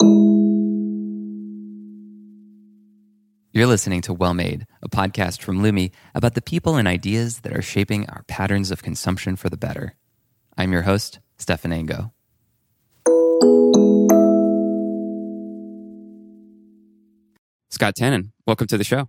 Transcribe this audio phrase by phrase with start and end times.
[0.00, 0.08] You're
[3.66, 7.62] listening to Well Made, a podcast from Lumi about the people and ideas that are
[7.62, 9.94] shaping our patterns of consumption for the better.
[10.58, 12.12] I'm your host, Stephan Ango.
[17.70, 19.08] Scott Tannen, welcome to the show.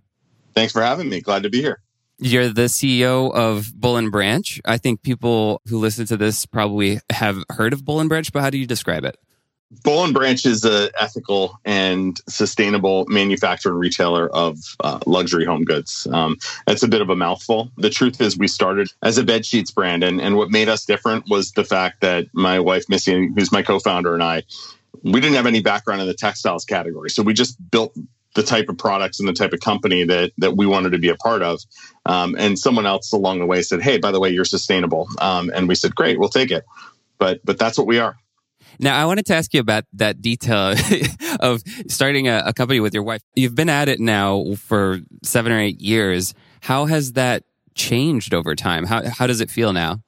[0.55, 1.19] Thanks for having me.
[1.21, 1.81] Glad to be here.
[2.19, 4.61] You're the CEO of Boll and Branch.
[4.65, 8.41] I think people who listen to this probably have heard of Boll and Branch, but
[8.41, 9.17] how do you describe it?
[9.85, 16.07] And Branch is an ethical and sustainable manufacturer and retailer of uh, luxury home goods.
[16.11, 17.71] Um, that's a bit of a mouthful.
[17.77, 20.85] The truth is, we started as a bed sheets brand, and, and what made us
[20.85, 24.43] different was the fact that my wife Missy, who's my co-founder, and I,
[25.03, 27.93] we didn't have any background in the textiles category, so we just built
[28.35, 31.09] the type of products and the type of company that that we wanted to be
[31.09, 31.59] a part of.
[32.05, 35.51] Um, and someone else along the way said, "Hey, by the way, you're sustainable," um,
[35.53, 36.63] and we said, "Great, we'll take it."
[37.17, 38.17] But but that's what we are.
[38.79, 40.75] Now, I wanted to ask you about that detail
[41.39, 43.21] of starting a, a, company with your wife.
[43.35, 46.33] You've been at it now for seven or eight years.
[46.61, 47.43] How has that
[47.75, 48.85] changed over time?
[48.85, 50.01] How how does it feel now?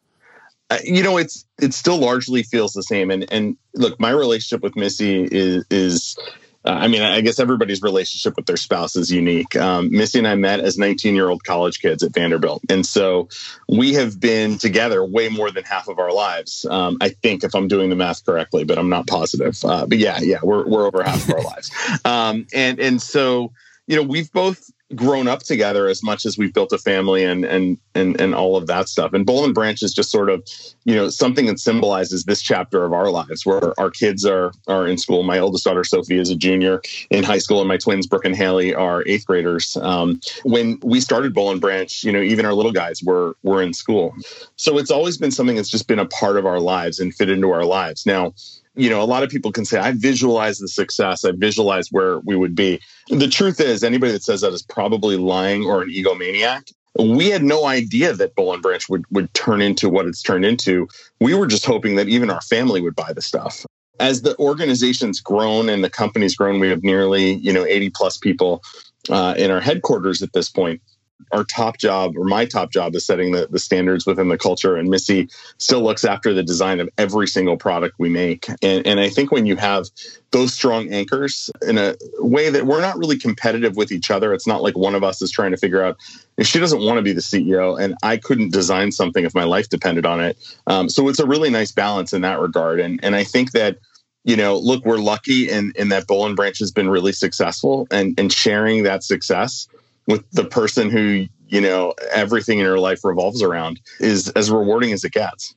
[0.69, 3.09] Uh, you know, it's it still largely feels the same.
[3.09, 6.17] And and look, my relationship with Missy is is
[6.65, 9.55] uh, I mean, I guess everybody's relationship with their spouse is unique.
[9.55, 12.63] Um, Missy and I met as 19 year old college kids at Vanderbilt.
[12.69, 13.29] And so
[13.69, 16.65] we have been together way more than half of our lives.
[16.69, 19.57] Um, I think, if I'm doing the math correctly, but I'm not positive.
[19.63, 21.71] Uh, but yeah, yeah, we're, we're over half of our lives.
[22.05, 23.52] Um, and, and so,
[23.87, 27.45] you know, we've both grown up together as much as we've built a family and
[27.45, 29.13] and and and all of that stuff.
[29.13, 30.47] And Boll and Branch is just sort of,
[30.89, 34.87] you know, something that symbolizes this chapter of our lives where our kids are are
[34.87, 35.21] in school.
[35.21, 36.81] My oldest daughter Sophie is a junior
[37.11, 39.77] in high school, and my twins Brooke and Haley are eighth graders.
[39.77, 43.61] Um, when we started Boll and Branch, you know, even our little guys were were
[43.61, 44.15] in school.
[44.55, 47.29] So it's always been something that's just been a part of our lives and fit
[47.29, 48.07] into our lives.
[48.07, 48.33] Now,
[48.75, 52.17] you know, a lot of people can say, I visualize the success, I visualize where
[52.19, 52.79] we would be.
[53.09, 56.73] The truth is, anybody that says that is probably lying or an egomaniac.
[57.00, 60.45] We had no idea that Boll and Branch would, would turn into what it's turned
[60.45, 60.87] into.
[61.20, 63.65] We were just hoping that even our family would buy the stuff.
[63.99, 68.17] As the organization's grown and the company's grown, we have nearly, you know, 80 plus
[68.17, 68.61] people
[69.09, 70.82] uh, in our headquarters at this point
[71.31, 74.75] our top job or my top job is setting the, the standards within the culture
[74.75, 78.47] and missy still looks after the design of every single product we make.
[78.61, 79.85] And, and i think when you have
[80.31, 84.47] those strong anchors in a way that we're not really competitive with each other it's
[84.47, 85.97] not like one of us is trying to figure out
[86.37, 89.43] if she doesn't want to be the ceo and i couldn't design something if my
[89.43, 90.37] life depended on it.
[90.67, 92.79] Um, so it's a really nice balance in that regard.
[92.79, 93.77] And, and i think that
[94.25, 97.87] you know, look, we're lucky in, in that Boll and Branch has been really successful
[97.89, 99.67] and, and sharing that success
[100.09, 104.92] with the person who you know everything in your life revolves around is as rewarding
[104.92, 105.55] as it gets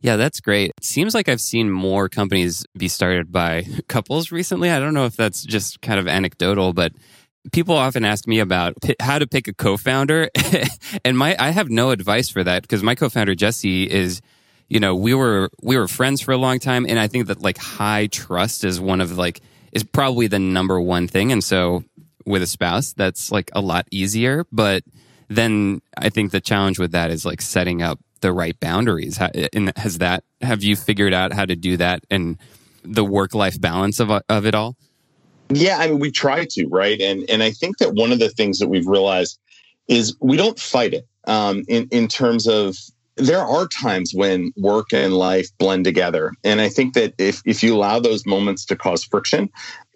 [0.00, 0.72] yeah, that's great.
[0.76, 4.70] It seems like I've seen more companies be started by couples recently.
[4.70, 6.92] I don't know if that's just kind of anecdotal, but
[7.52, 10.28] people often ask me about how to pick a co-founder
[11.04, 14.20] and my I have no advice for that because my co-founder Jesse is
[14.68, 17.40] you know, we were we were friends for a long time and I think that
[17.40, 19.40] like high trust is one of like
[19.72, 21.84] is probably the number one thing and so
[22.28, 24.44] with a spouse, that's like a lot easier.
[24.52, 24.84] But
[25.28, 29.18] then I think the challenge with that is like setting up the right boundaries.
[29.52, 32.38] And has that, have you figured out how to do that and
[32.82, 34.76] the work life balance of, of it all?
[35.50, 37.00] Yeah, I mean, we try to, right?
[37.00, 39.38] And and I think that one of the things that we've realized
[39.86, 42.76] is we don't fight it um, in in terms of
[43.18, 46.32] there are times when work and life blend together.
[46.44, 49.50] And I think that if, if you allow those moments to cause friction,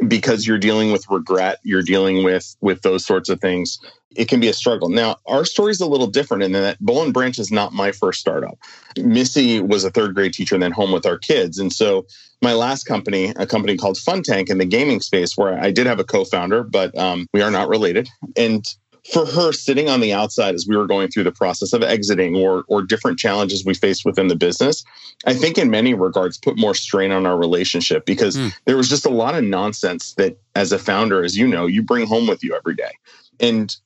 [0.08, 3.78] because you're dealing with regret, you're dealing with with those sorts of things,
[4.16, 4.88] it can be a struggle.
[4.88, 7.92] Now, our story is a little different in that Boll and Branch is not my
[7.92, 8.58] first startup.
[8.98, 11.58] Missy was a third grade teacher and then home with our kids.
[11.58, 12.06] And so
[12.42, 15.86] my last company, a company called Fun Tank in the gaming space, where I did
[15.86, 18.08] have a co-founder, but um, we are not related.
[18.36, 18.64] And
[19.10, 22.36] for her sitting on the outside as we were going through the process of exiting
[22.36, 24.84] or or different challenges we faced within the business
[25.26, 28.52] i think in many regards put more strain on our relationship because mm.
[28.64, 31.82] there was just a lot of nonsense that as a founder as you know you
[31.82, 32.92] bring home with you every day
[33.40, 33.76] and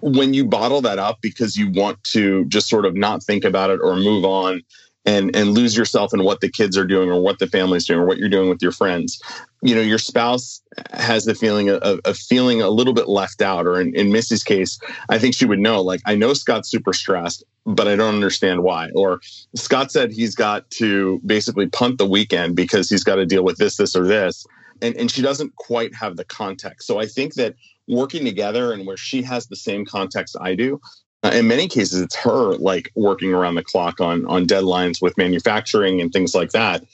[0.00, 3.70] when you bottle that up because you want to just sort of not think about
[3.70, 4.62] it or move on
[5.10, 8.00] and and lose yourself in what the kids are doing or what the family's doing
[8.00, 9.20] or what you're doing with your friends.
[9.62, 10.62] You know your spouse
[10.92, 14.44] has the feeling of, of feeling a little bit left out or in, in missy's
[14.44, 14.78] case
[15.10, 18.62] i think she would know like i know scott's super stressed but i don't understand
[18.62, 18.88] why.
[18.94, 19.20] Or
[19.54, 23.58] scott said he's got to basically punt the weekend because he's got to deal with
[23.58, 24.46] this this or this
[24.80, 26.86] and, and she doesn't quite have the context.
[26.86, 27.54] So i think that
[27.88, 30.80] working together and where she has the same context i do
[31.22, 35.16] uh, in many cases, it's her like working around the clock on on deadlines with
[35.18, 36.84] manufacturing and things like that.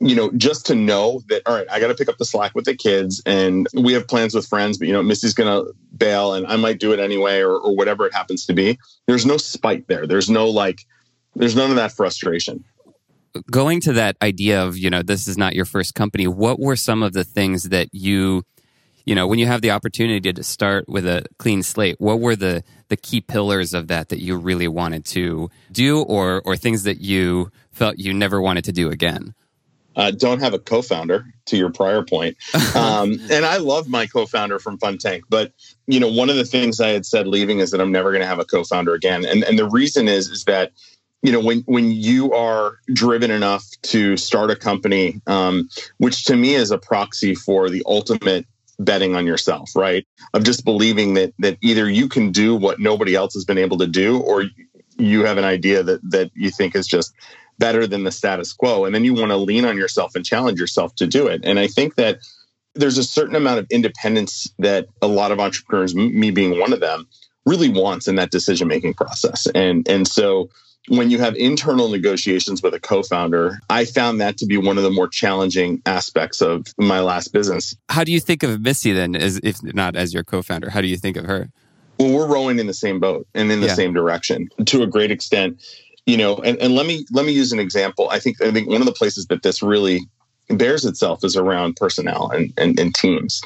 [0.00, 2.54] you know, just to know that, all right, I got to pick up the slack
[2.54, 5.72] with the kids and we have plans with friends, but, you know, Missy's going to
[5.96, 8.78] bail and I might do it anyway or, or whatever it happens to be.
[9.06, 10.06] There's no spite there.
[10.06, 10.82] There's no like,
[11.34, 12.62] there's none of that frustration.
[13.50, 16.76] Going to that idea of, you know, this is not your first company, what were
[16.76, 18.42] some of the things that you,
[19.06, 22.36] you know, when you have the opportunity to start with a clean slate, what were
[22.36, 26.82] the the key pillars of that that you really wanted to do or or things
[26.82, 29.34] that you felt you never wanted to do again?
[29.96, 32.36] uh, don't have a co-founder to your prior point.
[32.76, 35.52] Um, and I love my co-founder from Fun Tank, but
[35.86, 38.20] you know, one of the things I had said leaving is that I'm never going
[38.20, 39.24] to have a co-founder again.
[39.24, 40.72] And, and the reason is, is that,
[41.22, 46.36] you know, when, when you are driven enough to start a company, um, which to
[46.36, 48.46] me is a proxy for the ultimate
[48.78, 50.06] betting on yourself, right?
[50.34, 53.78] Of just believing that, that either you can do what nobody else has been able
[53.78, 54.44] to do, or
[54.98, 57.14] you have an idea that, that you think is just
[57.58, 58.84] better than the status quo.
[58.84, 61.40] And then you want to lean on yourself and challenge yourself to do it.
[61.44, 62.18] And I think that
[62.74, 66.80] there's a certain amount of independence that a lot of entrepreneurs, me being one of
[66.80, 67.08] them,
[67.46, 69.46] really wants in that decision making process.
[69.54, 70.50] And and so
[70.88, 74.84] when you have internal negotiations with a co-founder, I found that to be one of
[74.84, 77.74] the more challenging aspects of my last business.
[77.88, 80.70] How do you think of Missy then, as if not as your co-founder?
[80.70, 81.50] How do you think of her?
[81.98, 83.74] Well, we're rowing in the same boat and in the yeah.
[83.74, 85.60] same direction to a great extent
[86.06, 88.68] you know and, and let me let me use an example i think i think
[88.68, 90.00] one of the places that this really
[90.50, 93.42] bears itself is around personnel and, and, and teams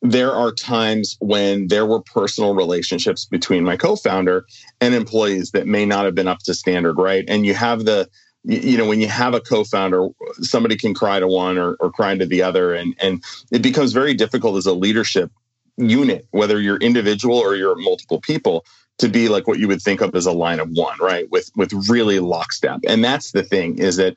[0.00, 4.46] there are times when there were personal relationships between my co-founder
[4.80, 8.08] and employees that may not have been up to standard right and you have the
[8.44, 10.08] you know when you have a co-founder
[10.40, 13.92] somebody can cry to one or, or cry to the other and and it becomes
[13.92, 15.32] very difficult as a leadership
[15.76, 18.64] unit whether you're individual or you're multiple people
[18.98, 21.30] to be like what you would think of as a line of one, right?
[21.30, 22.80] With with really lockstep.
[22.86, 24.16] And that's the thing is that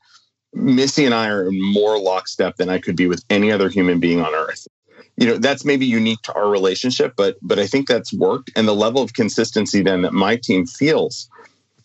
[0.54, 4.22] Missy and I are more lockstep than I could be with any other human being
[4.22, 4.68] on earth.
[5.22, 8.50] You know, that's maybe unique to our relationship, but but I think that's worked.
[8.56, 11.30] And the level of consistency then that my team feels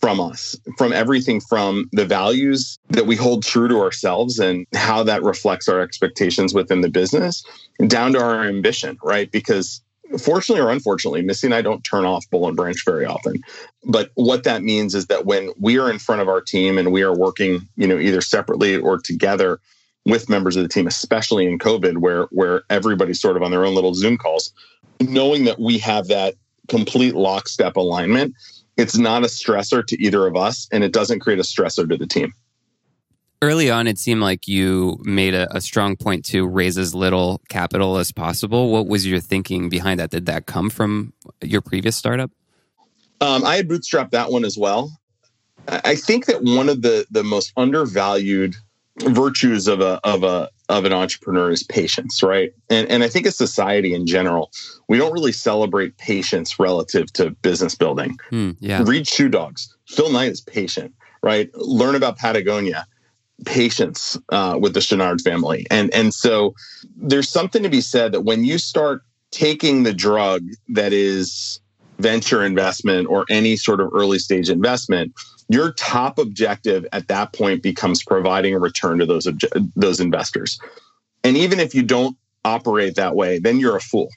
[0.01, 5.03] from us, from everything from the values that we hold true to ourselves and how
[5.03, 7.45] that reflects our expectations within the business,
[7.87, 9.31] down to our ambition, right?
[9.31, 9.83] Because
[10.19, 13.43] fortunately or unfortunately, Missy and I don't turn off Boll and Branch very often.
[13.85, 16.91] But what that means is that when we are in front of our team and
[16.91, 19.61] we are working, you know, either separately or together
[20.07, 23.67] with members of the team, especially in COVID, where where everybody's sort of on their
[23.67, 24.53] own little Zoom calls,
[25.01, 26.35] knowing that we have that
[26.69, 28.35] complete lockstep alignment,
[28.77, 31.97] it's not a stressor to either of us, and it doesn't create a stressor to
[31.97, 32.33] the team
[33.43, 37.41] early on, it seemed like you made a, a, strong point to raise as little
[37.49, 38.71] capital as possible.
[38.71, 40.11] What was your thinking behind that?
[40.11, 41.13] Did that come from
[41.43, 42.31] your previous startup?
[43.21, 44.99] Um, I had bootstrapped that one as well.
[45.69, 48.55] I think that one of the the most undervalued
[49.03, 52.53] virtues of a of a of an entrepreneur is patience, right?
[52.71, 54.51] And and I think as society in general,
[54.89, 58.19] we don't really celebrate patience relative to business building.
[58.31, 58.83] Hmm, yeah.
[58.85, 59.75] Read Shoe Dogs.
[59.87, 61.51] Phil Knight is patient, right?
[61.55, 62.87] Learn about Patagonia
[63.45, 65.67] patience uh, with the Chouinard family.
[65.71, 66.55] And, and so
[66.97, 71.61] there's something to be said that when you start taking the drug that is
[71.99, 75.13] venture investment or any sort of early stage investment,
[75.49, 80.59] your top objective at that point becomes providing a return to those obje- those investors.
[81.23, 84.09] And even if you don't operate that way, then you're a fool.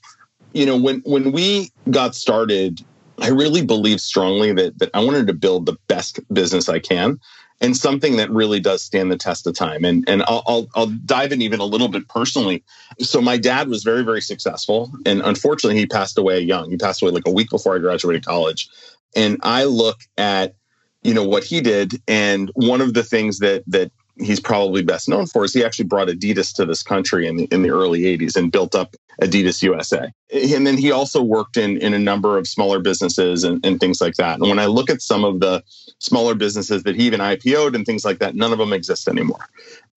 [0.54, 2.82] You know, when when we got started,
[3.20, 7.20] I really believe strongly that that I wanted to build the best business I can
[7.62, 9.84] and something that really does stand the test of time.
[9.84, 12.64] And and I'll, I'll, I'll dive in even a little bit personally.
[13.00, 16.70] So my dad was very very successful, and unfortunately he passed away young.
[16.72, 18.70] He passed away like a week before I graduated college.
[19.16, 20.56] And I look at
[21.04, 25.08] you know what he did, and one of the things that that he's probably best
[25.08, 28.02] known for is he actually brought Adidas to this country in the in the early
[28.02, 30.12] 80s and built up Adidas USA.
[30.34, 34.02] And then he also worked in in a number of smaller businesses and, and things
[34.02, 34.40] like that.
[34.40, 35.64] And when I look at some of the
[36.00, 39.46] smaller businesses that he even IPO'd and things like that, none of them exist anymore.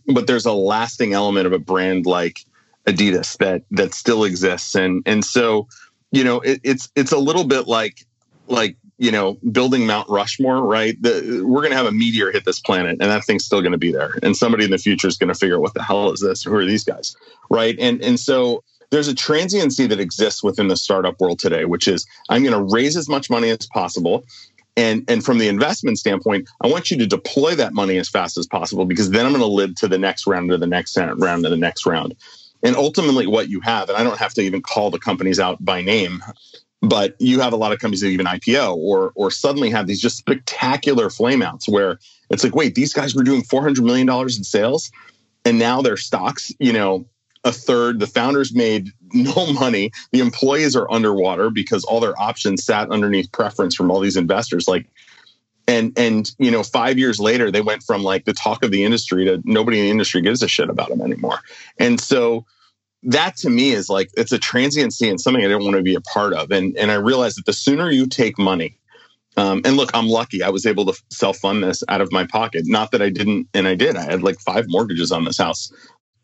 [0.06, 2.44] But there's a lasting element of a brand like
[2.86, 4.74] Adidas that that still exists.
[4.74, 5.68] And and so,
[6.10, 8.04] you know, it, it's it's a little bit like
[8.48, 10.96] like you know, building Mount Rushmore, right?
[11.02, 13.72] The, we're going to have a meteor hit this planet, and that thing's still going
[13.72, 14.16] to be there.
[14.22, 16.44] And somebody in the future is going to figure out what the hell is this?
[16.44, 17.16] Who are these guys,
[17.50, 17.76] right?
[17.80, 22.06] And and so there's a transiency that exists within the startup world today, which is
[22.28, 24.24] I'm going to raise as much money as possible.
[24.76, 28.38] And, and from the investment standpoint, I want you to deploy that money as fast
[28.38, 30.96] as possible because then I'm going to live to the next round, to the next
[30.96, 32.14] round, to the next round.
[32.62, 35.62] And ultimately, what you have, and I don't have to even call the companies out
[35.62, 36.22] by name,
[36.82, 40.00] but you have a lot of companies that even IPO or or suddenly have these
[40.00, 41.98] just spectacular flameouts where
[42.28, 44.90] it's like, wait, these guys were doing $400 million in sales
[45.44, 47.04] and now their stocks, you know,
[47.44, 48.00] a third.
[48.00, 49.90] The founders made no money.
[50.12, 54.68] The employees are underwater because all their options sat underneath preference from all these investors.
[54.68, 54.86] Like,
[55.68, 58.84] and and you know, five years later, they went from like the talk of the
[58.84, 61.38] industry to nobody in the industry gives a shit about them anymore.
[61.78, 62.44] And so
[63.04, 65.94] that to me is like it's a transiency and something I didn't want to be
[65.94, 66.50] a part of.
[66.50, 68.78] And and I realized that the sooner you take money,
[69.36, 70.42] um, and look, I'm lucky.
[70.42, 72.64] I was able to self fund this out of my pocket.
[72.66, 73.96] Not that I didn't, and I did.
[73.96, 75.72] I had like five mortgages on this house.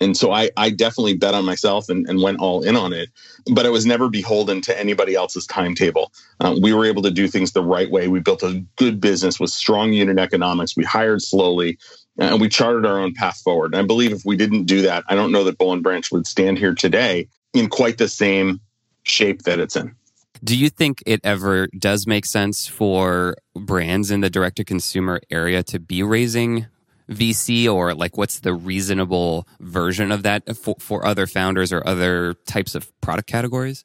[0.01, 3.09] And so I, I definitely bet on myself and, and went all in on it.
[3.53, 6.13] But I was never beholden to anybody else's timetable.
[6.41, 8.07] Um, we were able to do things the right way.
[8.07, 10.77] We built a good business with strong unit economics.
[10.77, 11.79] We hired slowly
[12.19, 13.73] and we charted our own path forward.
[13.73, 16.11] And I believe if we didn't do that, I don't know that Boll and Branch
[16.11, 18.61] would stand here today in quite the same
[19.05, 19.95] shape that it's in.
[20.43, 25.21] Do you think it ever does make sense for brands in the direct to consumer
[25.31, 26.67] area to be raising
[27.11, 32.35] VC or like what's the reasonable version of that for, for other founders or other
[32.47, 33.85] types of product categories?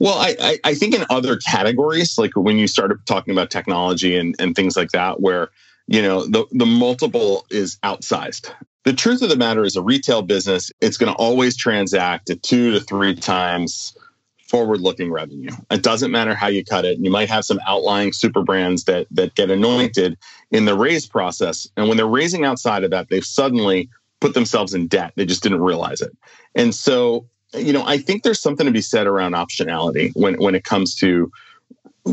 [0.00, 4.16] Well, I, I, I think in other categories, like when you started talking about technology
[4.16, 5.48] and, and things like that, where
[5.88, 8.52] you know the, the multiple is outsized.
[8.84, 12.42] The truth of the matter is a retail business, it's going to always transact at
[12.42, 13.96] two to three times
[14.48, 15.50] forward looking revenue.
[15.70, 16.98] It doesn't matter how you cut it.
[16.98, 20.16] You might have some outlying super brands that that get anointed
[20.50, 21.68] in the raise process.
[21.76, 23.90] And when they're raising outside of that, they've suddenly
[24.20, 25.12] put themselves in debt.
[25.16, 26.16] They just didn't realize it.
[26.54, 30.54] And so, you know, I think there's something to be said around optionality when when
[30.54, 31.30] it comes to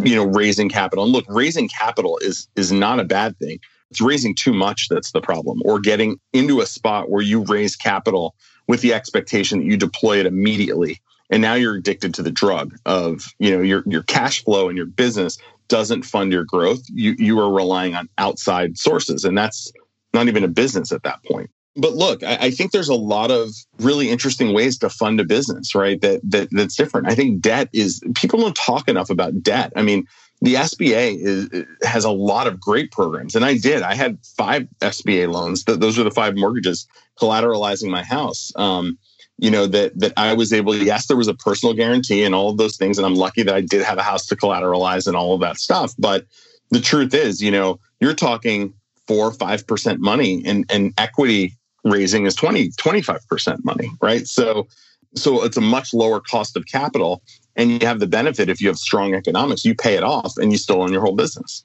[0.04, 1.04] you know raising capital.
[1.04, 3.60] And look, raising capital is is not a bad thing.
[3.92, 7.75] It's raising too much that's the problem or getting into a spot where you raise
[7.75, 8.36] capital
[8.68, 11.00] with the expectation that you deploy it immediately
[11.30, 14.78] and now you're addicted to the drug of you know your your cash flow and
[14.78, 15.38] your business
[15.68, 19.72] doesn't fund your growth you you are relying on outside sources and that's
[20.14, 23.32] not even a business at that point but look I, I, think there's a lot
[23.32, 27.41] of really interesting ways to fund a business right that, that that's different i think
[27.41, 30.05] debt is people don't talk enough about debt i mean
[30.41, 33.82] the SBA is, has a lot of great programs, and I did.
[33.82, 35.63] I had five SBA loans.
[35.63, 36.88] Those are the five mortgages
[37.20, 38.51] collateralizing my house.
[38.55, 38.98] Um,
[39.38, 40.75] you know that that I was able.
[40.75, 43.55] Yes, there was a personal guarantee and all of those things, and I'm lucky that
[43.55, 45.94] I did have a house to collateralize and all of that stuff.
[45.98, 46.25] But
[46.70, 48.74] the truth is, you know, you're talking
[49.08, 54.27] four or five percent money, and and equity raising is 20 25 percent money, right?
[54.27, 54.68] So
[55.15, 57.22] so it's a much lower cost of capital,
[57.56, 60.51] and you have the benefit if you have strong economics, you pay it off, and
[60.51, 61.63] you still own your whole business.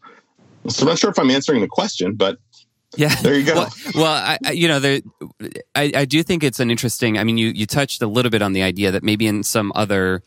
[0.69, 2.39] So I'm not sure if I'm answering the question, but
[2.97, 3.55] yeah, there you go.
[3.55, 5.01] Well, well I, I, you know, there,
[5.75, 7.19] I, I do think it's an interesting.
[7.19, 9.73] I mean, you you touched a little bit on the idea that maybe in some
[9.75, 10.23] other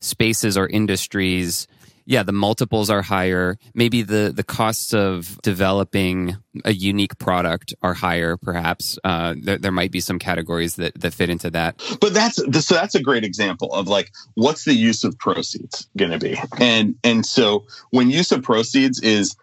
[0.00, 1.66] spaces or industries,
[2.08, 3.58] yeah, the multiples are higher.
[3.74, 8.38] Maybe the the costs of developing a unique product are higher.
[8.38, 11.82] Perhaps uh, there, there might be some categories that that fit into that.
[12.00, 12.36] But that's
[12.66, 16.40] so that's a great example of like what's the use of proceeds going to be,
[16.58, 19.36] and and so when use of proceeds is,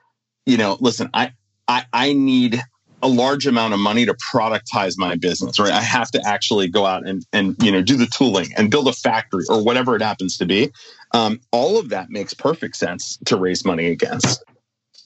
[0.48, 1.34] you know, listen, I
[1.67, 2.60] I, I need
[3.05, 5.72] a large amount of money to productize my business, right?
[5.72, 8.88] I have to actually go out and, and you know, do the tooling and build
[8.88, 10.72] a factory or whatever it happens to be.
[11.15, 14.43] Um, all of that makes perfect sense to raise money against.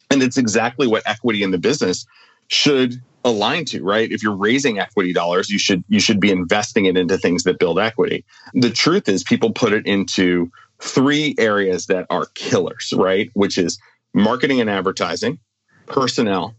[0.10, 2.04] And it's exactly what equity in the business
[2.48, 4.12] should align to, right?
[4.12, 7.60] If you're raising equity dollars, you should you should be investing it into things that
[7.60, 8.26] build equity.
[8.56, 10.52] The truth is people put it into
[10.82, 13.30] three areas that are killers, right?
[13.36, 13.78] Which is
[14.16, 15.38] marketing and advertising,
[15.86, 16.56] personnel,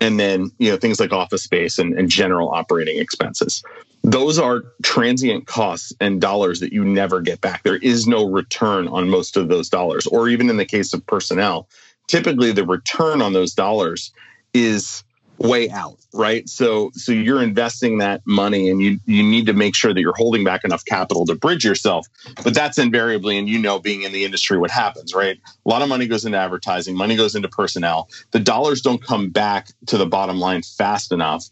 [0.00, 3.62] and then you know things like office space and, and general operating expenses.
[4.02, 7.62] Those are transient costs and dollars that you never get back.
[7.62, 11.06] There is no return on most of those dollars, or even in the case of
[11.06, 11.68] personnel,
[12.08, 14.12] typically the return on those dollars
[14.52, 15.04] is
[15.38, 16.48] way out, right?
[16.48, 20.14] So so you're investing that money and you you need to make sure that you're
[20.16, 22.06] holding back enough capital to bridge yourself.
[22.44, 25.38] But that's invariably and you know being in the industry what happens, right?
[25.64, 28.08] A lot of money goes into advertising, money goes into personnel.
[28.30, 31.48] The dollars don't come back to the bottom line fast enough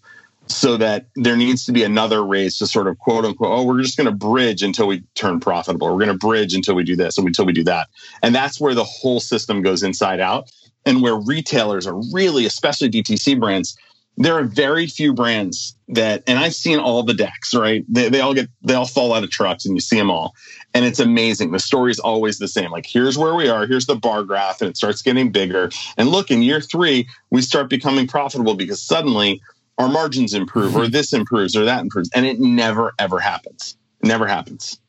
[0.50, 3.82] so that there needs to be another raise to sort of quote unquote, oh, we're
[3.82, 5.86] just going to bridge until we turn profitable.
[5.88, 7.88] We're going to bridge until we do this and until we do that.
[8.22, 10.50] And that's where the whole system goes inside out
[10.84, 13.76] and where retailers are really, especially DTC brands,
[14.16, 17.84] there are very few brands that, and I've seen all the decks, right?
[17.88, 20.34] They, they all get, they all fall out of trucks and you see them all.
[20.74, 21.52] And it's amazing.
[21.52, 22.70] The story is always the same.
[22.70, 23.66] Like, here's where we are.
[23.66, 25.70] Here's the bar graph and it starts getting bigger.
[25.96, 29.40] And look, in year three, we start becoming profitable because suddenly
[29.80, 30.92] our margins improve or mm-hmm.
[30.92, 32.10] this improves or that improves.
[32.14, 33.76] And it never, ever happens.
[34.02, 34.80] It never happens.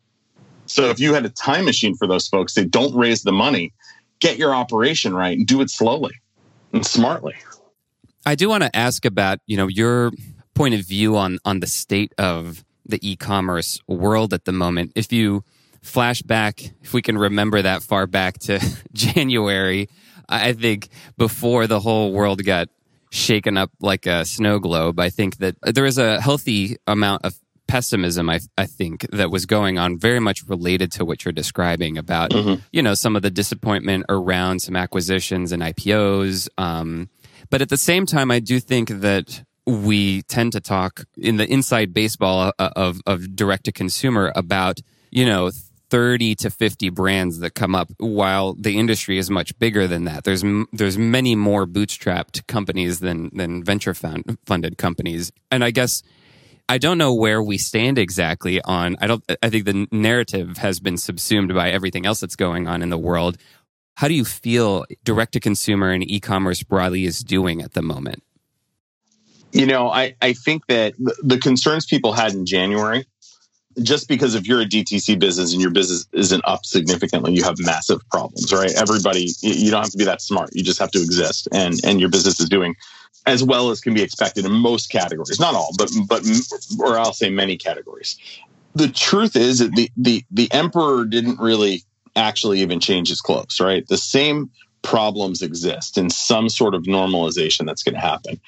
[0.65, 3.73] So if you had a time machine for those folks, they don't raise the money
[4.21, 6.13] get your operation right and do it slowly
[6.71, 7.35] and smartly.
[8.25, 10.11] I do want to ask about, you know, your
[10.53, 14.93] point of view on on the state of the e-commerce world at the moment.
[14.95, 15.43] If you
[15.81, 18.59] flash back, if we can remember that far back to
[18.93, 19.89] January,
[20.29, 22.69] I think before the whole world got
[23.11, 27.37] shaken up like a snow globe, I think that there is a healthy amount of
[27.67, 31.97] pessimism I, I think that was going on very much related to what you're describing
[31.97, 32.55] about mm-hmm.
[32.73, 37.09] you know some of the disappointment around some acquisitions and IPOs um,
[37.49, 41.47] but at the same time I do think that we tend to talk in the
[41.49, 45.49] inside baseball uh, of of direct to consumer about you know
[45.91, 50.23] 30 to 50 brands that come up while the industry is much bigger than that
[50.23, 50.43] there's
[50.73, 56.01] there's many more bootstrapped companies than than venture funded companies and i guess
[56.69, 58.95] I don't know where we stand exactly on.
[59.01, 59.21] I don't.
[59.43, 62.97] I think the narrative has been subsumed by everything else that's going on in the
[62.97, 63.37] world.
[63.95, 68.23] How do you feel direct to consumer and e-commerce broadly is doing at the moment?
[69.51, 73.05] You know, I, I think that the concerns people had in January,
[73.81, 77.55] just because if you're a DTC business and your business isn't up significantly, you have
[77.59, 78.71] massive problems, right?
[78.75, 80.49] Everybody, you don't have to be that smart.
[80.53, 82.75] You just have to exist and, and your business is doing
[83.25, 86.23] as well as can be expected in most categories, not all, but but
[86.79, 88.17] or I'll say many categories.
[88.73, 91.83] The truth is that the the the emperor didn't really
[92.15, 93.87] actually even change his clothes, right?
[93.87, 94.49] The same
[94.81, 98.39] problems exist in some sort of normalization that's going to happen.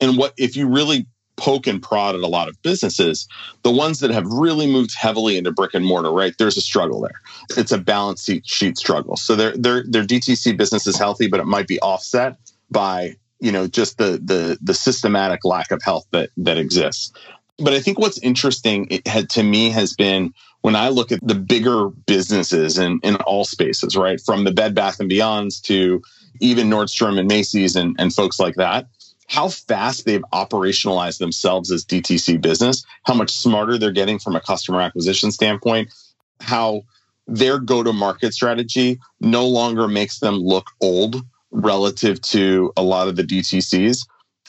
[0.00, 1.06] And what if you really
[1.40, 3.26] poke and prod at a lot of businesses,
[3.62, 6.34] the ones that have really moved heavily into brick and mortar, right?
[6.38, 7.20] There's a struggle there.
[7.56, 9.16] It's a balance sheet struggle.
[9.16, 12.36] So their their their DTC business is healthy, but it might be offset
[12.70, 17.12] by you know just the the the systematic lack of health that that exists
[17.58, 21.34] but i think what's interesting had, to me has been when i look at the
[21.34, 26.02] bigger businesses in in all spaces right from the bed bath and beyonds to
[26.40, 28.86] even nordstrom and macy's and, and folks like that
[29.30, 34.40] how fast they've operationalized themselves as dtc business how much smarter they're getting from a
[34.40, 35.92] customer acquisition standpoint
[36.40, 36.82] how
[37.26, 43.08] their go to market strategy no longer makes them look old relative to a lot
[43.08, 44.06] of the DTCs.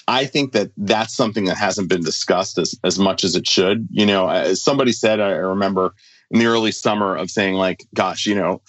[0.07, 3.87] I think that that's something that hasn't been discussed as, as much as it should.
[3.91, 5.93] You know, as somebody said, I remember
[6.31, 8.61] in the early summer of saying, like, gosh, you know,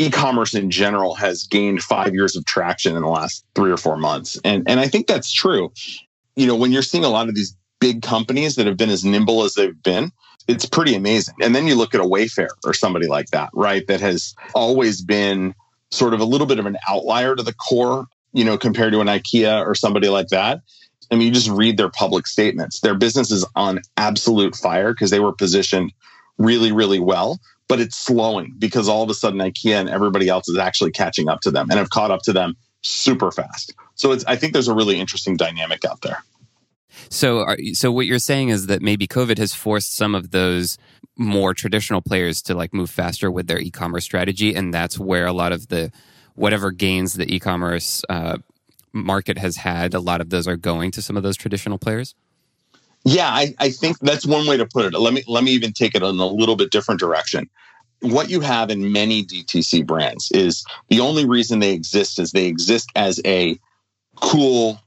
[0.00, 3.76] e commerce in general has gained five years of traction in the last three or
[3.76, 4.40] four months.
[4.44, 5.70] And, and I think that's true.
[6.36, 9.04] You know, when you're seeing a lot of these big companies that have been as
[9.04, 10.10] nimble as they've been,
[10.48, 11.34] it's pretty amazing.
[11.42, 13.86] And then you look at a Wayfair or somebody like that, right?
[13.88, 15.54] That has always been
[15.90, 19.00] sort of a little bit of an outlier to the core, you know, compared to
[19.02, 20.62] an IKEA or somebody like that.
[21.10, 22.80] I mean, you just read their public statements.
[22.80, 25.92] Their business is on absolute fire because they were positioned
[26.38, 27.38] really, really well,
[27.70, 31.28] but it's slowing because all of a sudden IKEA and everybody else is actually catching
[31.28, 33.72] up to them and have caught up to them super fast.
[33.94, 36.18] So it's, I think there's a really interesting dynamic out there.
[37.10, 40.78] So, so what you're saying is that maybe COVID has forced some of those
[41.16, 45.32] more traditional players to like move faster with their e-commerce strategy, and that's where a
[45.32, 45.92] lot of the
[46.34, 48.38] whatever gains the e-commerce uh,
[48.92, 52.16] market has had, a lot of those are going to some of those traditional players.
[53.04, 54.98] Yeah, I, I think that's one way to put it.
[54.98, 57.48] Let me let me even take it in a little bit different direction.
[58.00, 62.46] What you have in many DTC brands is the only reason they exist is they
[62.46, 63.58] exist as a
[64.16, 64.80] cool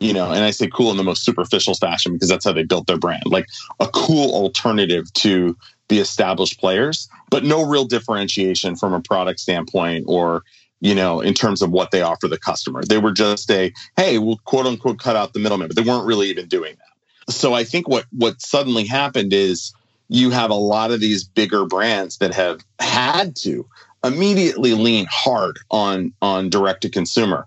[0.00, 2.64] you know, and I say cool in the most superficial fashion because that's how they
[2.64, 3.46] built their brand, like
[3.80, 5.56] a cool alternative to
[5.88, 10.42] the established players, but no real differentiation from a product standpoint or,
[10.80, 12.82] you know, in terms of what they offer the customer.
[12.84, 16.06] They were just a, hey, we'll quote unquote cut out the middleman, but they weren't
[16.06, 16.83] really even doing that.
[17.28, 19.72] So I think what what suddenly happened is
[20.08, 23.66] you have a lot of these bigger brands that have had to
[24.04, 27.46] immediately lean hard on on direct to consumer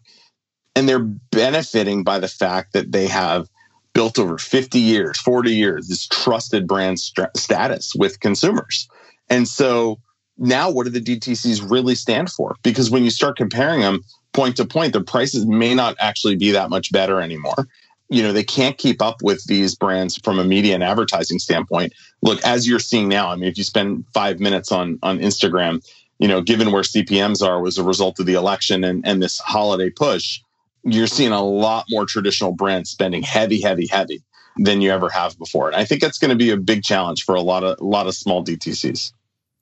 [0.78, 3.50] and they're benefiting by the fact that they have
[3.94, 8.88] built over 50 years, 40 years, this trusted brand st- status with consumers.
[9.28, 9.98] And so
[10.38, 12.56] now what do the DTCs really stand for?
[12.62, 14.02] Because when you start comparing them
[14.34, 17.68] point to point, the prices may not actually be that much better anymore.
[18.10, 21.94] You know, they can't keep up with these brands from a media and advertising standpoint.
[22.22, 25.86] Look, as you're seeing now, I mean, if you spend five minutes on on Instagram,
[26.20, 29.40] you know, given where CPMs are was a result of the election and, and this
[29.40, 30.40] holiday push,
[30.84, 34.24] you're seeing a lot more traditional brands spending heavy, heavy, heavy
[34.58, 35.68] than you ever have before.
[35.68, 37.84] And I think that's going to be a big challenge for a lot of a
[37.84, 39.12] lot of small DTCs.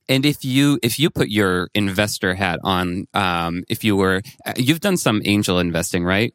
[0.08, 4.22] And if you if you put your investor hat on, um, if you were
[4.56, 6.34] you've done some angel investing, right?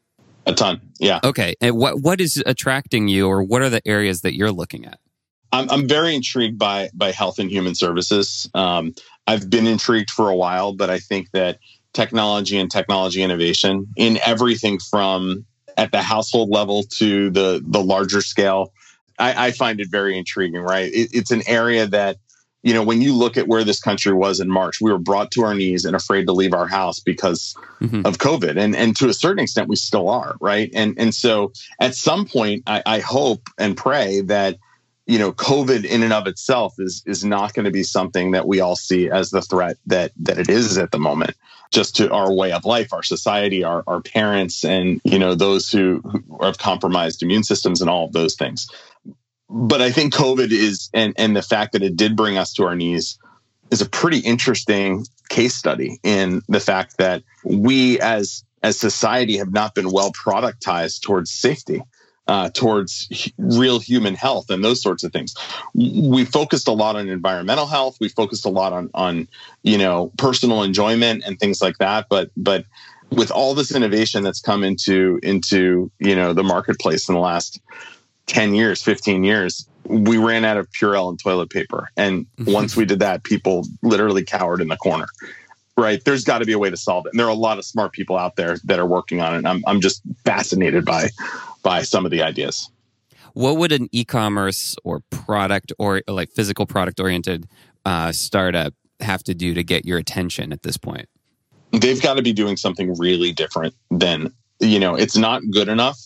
[0.51, 1.21] A ton, yeah.
[1.23, 4.85] Okay, and what what is attracting you, or what are the areas that you're looking
[4.85, 4.99] at?
[5.53, 8.51] I'm I'm very intrigued by by health and human services.
[8.53, 8.93] Um,
[9.29, 11.61] I've been intrigued for a while, but I think that
[11.93, 15.45] technology and technology innovation in everything from
[15.77, 18.73] at the household level to the the larger scale.
[19.21, 20.63] I, I find it very intriguing.
[20.63, 22.17] Right, it, it's an area that
[22.63, 25.31] you know, when you look at where this country was in March, we were brought
[25.33, 28.05] to our knees and afraid to leave our house because mm-hmm.
[28.05, 28.59] of COVID.
[28.59, 30.71] And and to a certain extent, we still are, right?
[30.75, 34.59] And and so at some point, I, I hope and pray that
[35.07, 38.47] you know COVID in and of itself is is not going to be something that
[38.47, 41.37] we all see as the threat that that it is at the moment.
[41.71, 45.71] Just to our way of life, our society, our our parents, and you know those
[45.71, 48.69] who, who have compromised immune systems and all of those things
[49.51, 52.65] but I think COVID is, and, and the fact that it did bring us to
[52.65, 53.19] our knees
[53.71, 59.53] is a pretty interesting case study in the fact that we as, as society have
[59.53, 61.83] not been well productized towards safety.
[62.29, 65.35] Uh, towards real human health and those sorts of things.
[65.75, 67.97] We focused a lot on environmental health.
[68.01, 69.27] We focused a lot on on
[69.65, 72.07] you know personal enjoyment and things like that.
[72.09, 72.67] But but
[73.11, 77.61] with all this innovation that's come into into you know the marketplace in the last
[78.31, 81.91] 10 years, 15 years, we ran out of Purell and toilet paper.
[81.97, 85.07] And once we did that, people literally cowered in the corner.
[85.77, 86.03] Right.
[86.05, 87.13] There's got to be a way to solve it.
[87.13, 89.49] And there are a lot of smart people out there that are working on it.
[89.49, 91.09] I'm, I'm just fascinated by
[91.63, 92.71] by some of the ideas.
[93.33, 97.47] What would an e-commerce or product or like physical product oriented
[97.85, 101.09] uh, startup have to do to get your attention at this point?
[101.73, 105.99] They've got to be doing something really different than, you know, it's not good enough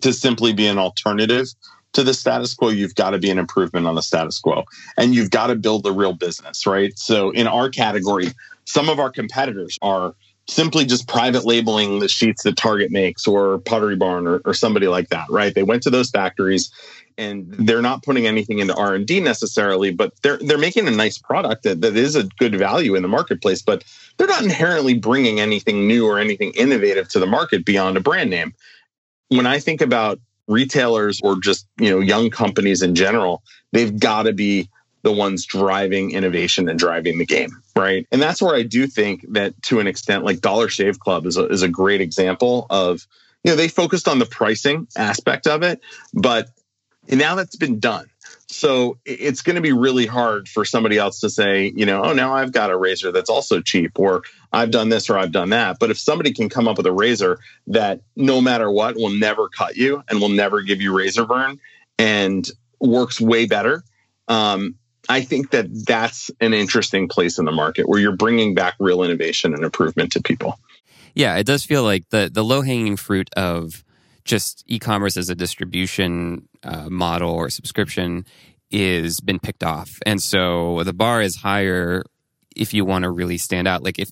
[0.00, 1.48] to simply be an alternative
[1.92, 4.64] to the status quo, you've got to be an improvement on the status quo
[4.96, 6.98] and you've got to build a real business, right?
[6.98, 8.28] So in our category,
[8.64, 10.14] some of our competitors are
[10.48, 14.88] simply just private labeling the sheets that Target makes or Pottery Barn or, or somebody
[14.88, 15.54] like that, right?
[15.54, 16.70] They went to those factories
[17.18, 21.62] and they're not putting anything into R&D necessarily, but they're they're making a nice product
[21.62, 23.84] that, that is a good value in the marketplace, but
[24.16, 28.30] they're not inherently bringing anything new or anything innovative to the market beyond a brand
[28.30, 28.54] name
[29.28, 34.24] when I think about retailers or just, you know, young companies in general, they've got
[34.24, 34.68] to be
[35.02, 38.06] the ones driving innovation and driving the game, right?
[38.12, 41.36] And that's where I do think that to an extent, like Dollar Shave Club is
[41.36, 43.06] a, is a great example of,
[43.42, 45.80] you know, they focused on the pricing aspect of it,
[46.14, 46.50] but
[47.08, 48.08] now that's been done.
[48.52, 52.12] So it's going to be really hard for somebody else to say, you know, oh,
[52.12, 55.50] now I've got a razor that's also cheap, or I've done this or I've done
[55.50, 55.78] that.
[55.80, 57.38] But if somebody can come up with a razor
[57.68, 61.58] that no matter what will never cut you and will never give you razor burn
[61.98, 63.84] and works way better,
[64.28, 64.74] um,
[65.08, 69.02] I think that that's an interesting place in the market where you're bringing back real
[69.02, 70.58] innovation and improvement to people.
[71.14, 73.84] Yeah, it does feel like the the low hanging fruit of
[74.24, 78.24] just e-commerce as a distribution uh, model or subscription
[78.70, 79.98] is been picked off.
[80.06, 82.04] And so the bar is higher
[82.56, 83.82] if you want to really stand out.
[83.82, 84.10] Like if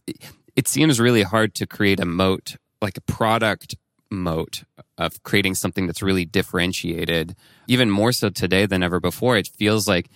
[0.56, 3.76] it seems really hard to create a moat like a product
[4.10, 4.64] moat
[4.98, 7.36] of creating something that's really differentiated
[7.68, 9.36] even more so today than ever before.
[9.36, 10.08] It feels like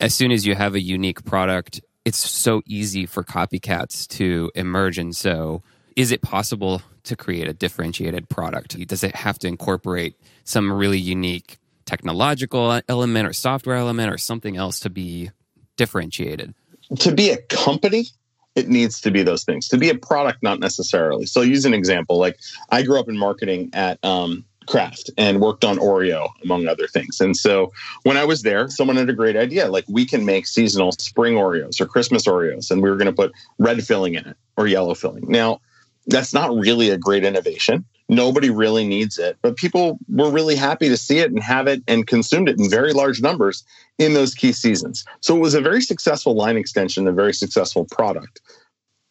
[0.00, 4.96] as soon as you have a unique product it's so easy for copycats to emerge.
[4.96, 5.62] And so
[5.94, 8.78] is it possible to create a differentiated product?
[8.86, 14.56] Does it have to incorporate some really unique technological element or software element or something
[14.56, 15.30] else to be
[15.76, 16.54] differentiated?
[17.00, 18.06] To be a company,
[18.54, 19.68] it needs to be those things.
[19.68, 21.26] To be a product, not necessarily.
[21.26, 22.18] So, I'll use an example.
[22.18, 22.38] Like
[22.70, 27.20] I grew up in marketing at um, Kraft and worked on Oreo, among other things.
[27.20, 29.68] And so when I was there, someone had a great idea.
[29.68, 33.12] Like we can make seasonal spring Oreos or Christmas Oreos, and we were going to
[33.12, 35.24] put red filling in it or yellow filling.
[35.26, 35.60] Now,
[36.08, 37.84] that's not really a great innovation.
[38.08, 41.82] Nobody really needs it, but people were really happy to see it and have it
[41.86, 43.62] and consumed it in very large numbers
[43.98, 45.04] in those key seasons.
[45.20, 48.40] So it was a very successful line extension, a very successful product.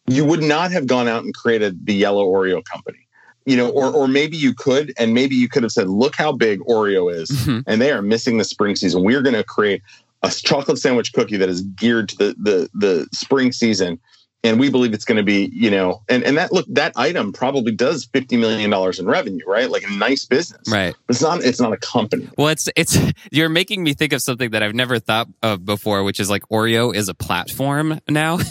[0.08, 3.06] You would not have gone out and created the yellow Oreo company.
[3.46, 6.32] You know, or or maybe you could, and maybe you could have said, "Look how
[6.32, 7.60] big Oreo is, mm-hmm.
[7.66, 9.04] and they are missing the spring season.
[9.04, 9.80] We're going to create
[10.22, 14.00] a chocolate sandwich cookie that is geared to the the the spring season
[14.44, 17.32] and we believe it's going to be you know and and that look that item
[17.32, 19.70] probably does 50 million dollars in revenue right?
[19.70, 20.62] Like a nice business.
[20.70, 20.94] Right.
[21.08, 22.28] It's not it's not a company.
[22.36, 22.96] Well it's it's
[23.30, 26.42] you're making me think of something that i've never thought of before which is like
[26.48, 28.38] oreo is a platform now.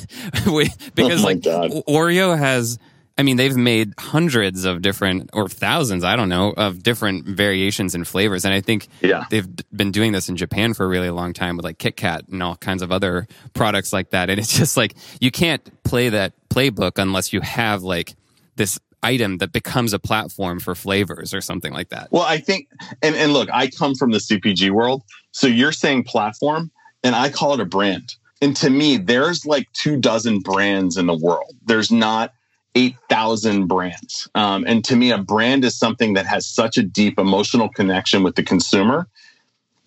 [0.96, 1.72] Because oh like God.
[1.88, 2.80] oreo has
[3.18, 7.96] I mean, they've made hundreds of different or thousands, I don't know, of different variations
[7.96, 8.46] and flavors.
[8.46, 9.26] And I think yeah.
[9.32, 12.28] they've been doing this in Japan for a really long time with like Kit Kat
[12.28, 14.30] and all kinds of other products like that.
[14.30, 18.16] And it's just like you can't play that playbook unless you have like
[18.56, 22.12] this item that becomes a platform for flavors or something like that.
[22.12, 22.68] Well, I think,
[23.02, 25.04] and, and look, I come from the CPG world.
[25.32, 26.72] So you're saying platform,
[27.04, 28.16] and I call it a brand.
[28.42, 31.56] And to me, there's like two dozen brands in the world.
[31.66, 32.34] There's not
[32.78, 34.30] 8,000 brands.
[34.36, 38.22] Um, and to me, a brand is something that has such a deep emotional connection
[38.22, 39.08] with the consumer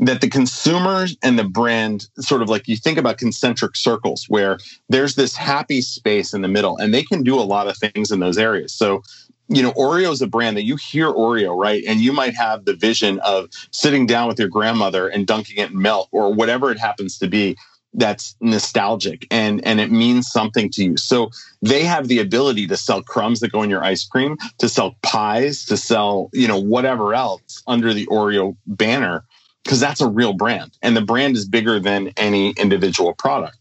[0.00, 4.58] that the consumers and the brand sort of like you think about concentric circles where
[4.88, 8.10] there's this happy space in the middle and they can do a lot of things
[8.10, 8.72] in those areas.
[8.72, 9.02] So,
[9.48, 11.84] you know, Oreo is a brand that you hear Oreo, right?
[11.86, 15.70] And you might have the vision of sitting down with your grandmother and dunking it
[15.70, 17.56] in milk or whatever it happens to be
[17.94, 20.96] that's nostalgic and and it means something to you.
[20.96, 21.30] So
[21.62, 24.96] they have the ability to sell crumbs that go in your ice cream, to sell
[25.02, 29.24] pies, to sell, you know, whatever else under the Oreo banner
[29.64, 30.76] because that's a real brand.
[30.82, 33.56] And the brand is bigger than any individual product.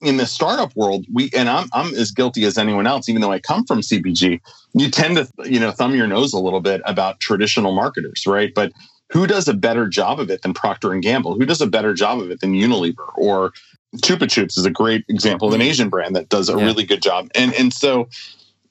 [0.00, 3.30] In the startup world we and I'm, I'm as guilty as anyone else even though
[3.30, 4.40] i come from cpg
[4.74, 8.52] you tend to you know thumb your nose a little bit about traditional marketers right?
[8.52, 8.72] But
[9.12, 11.94] who does a better job of it than procter and gamble who does a better
[11.94, 13.52] job of it than unilever or
[13.96, 16.64] chupa chups is a great example of an asian brand that does a yeah.
[16.64, 18.08] really good job and and so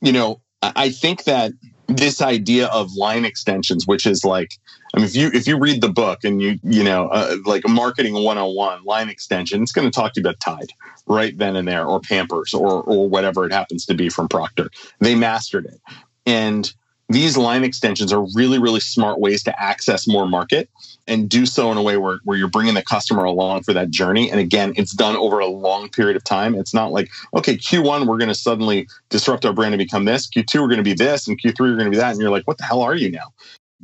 [0.02, 1.52] you know i think that
[1.98, 4.58] this idea of line extensions, which is like,
[4.94, 7.68] I mean, if you if you read the book and you you know uh, like
[7.68, 10.70] marketing 101 line extension, it's going to talk to you about Tide
[11.08, 14.70] right then and there, or Pampers, or or whatever it happens to be from Procter.
[15.00, 15.80] They mastered it,
[16.26, 16.74] and
[17.12, 20.70] these line extensions are really really smart ways to access more market
[21.08, 23.90] and do so in a way where, where you're bringing the customer along for that
[23.90, 24.30] journey.
[24.30, 26.56] And again it's done over a long period of time.
[26.56, 30.30] It's not like okay q1 we're going to suddenly disrupt our brand and become this.
[30.30, 32.12] Q2 we're going to be this and q3 we're going to be that.
[32.12, 33.34] And you're like what the hell are you now?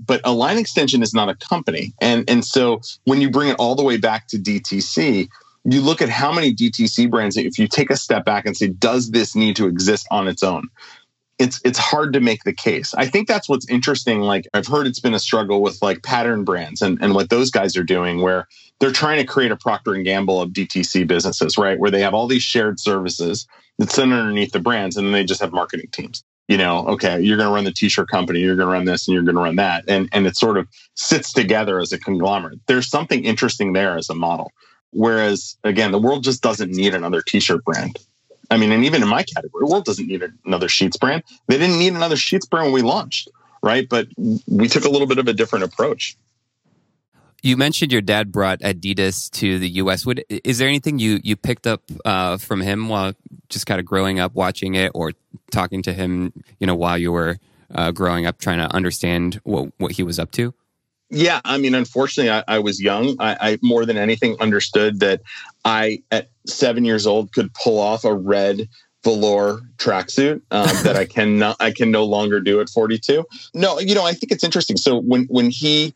[0.05, 1.93] But a line extension is not a company.
[2.01, 5.27] And and so when you bring it all the way back to dtc
[5.69, 8.69] you look at how many DTC brands, if you take a step back and say,
[8.69, 10.69] does this need to exist on its own?
[11.39, 12.93] It's it's hard to make the case.
[12.95, 14.21] I think that's what's interesting.
[14.21, 17.51] Like I've heard it's been a struggle with like pattern brands and, and what those
[17.51, 18.47] guys are doing where
[18.79, 21.79] they're trying to create a Procter and Gamble of DTC businesses, right?
[21.79, 23.47] Where they have all these shared services
[23.77, 26.23] that sit underneath the brands and then they just have marketing teams.
[26.47, 29.07] You know, okay, you're going to run the t-shirt company, you're going to run this
[29.07, 29.83] and you're going to run that.
[29.87, 32.59] And, and it sort of sits together as a conglomerate.
[32.67, 34.51] There's something interesting there as a model.
[34.91, 37.99] Whereas again, the world just doesn't need another t-shirt brand.
[38.49, 41.23] I mean, and even in my category, World doesn't need another Sheets brand.
[41.47, 43.29] They didn't need another Sheets brand when we launched,
[43.61, 43.87] right?
[43.87, 44.07] But
[44.47, 46.15] we took a little bit of a different approach.
[47.43, 50.05] You mentioned your dad brought Adidas to the U.S.
[50.05, 53.13] Would is there anything you you picked up uh, from him while
[53.49, 55.13] just kind of growing up, watching it, or
[55.51, 57.37] talking to him, you know, while you were
[57.73, 60.53] uh, growing up, trying to understand what what he was up to?
[61.09, 63.15] Yeah, I mean, unfortunately, I, I was young.
[63.19, 65.21] I, I, more than anything understood that
[65.63, 68.67] I, at seven years old, could pull off a red
[69.03, 73.25] velour tracksuit um, that I can not, I can no longer do at 42.
[73.53, 74.75] No, you know, I think it's interesting.
[74.75, 75.93] So when when he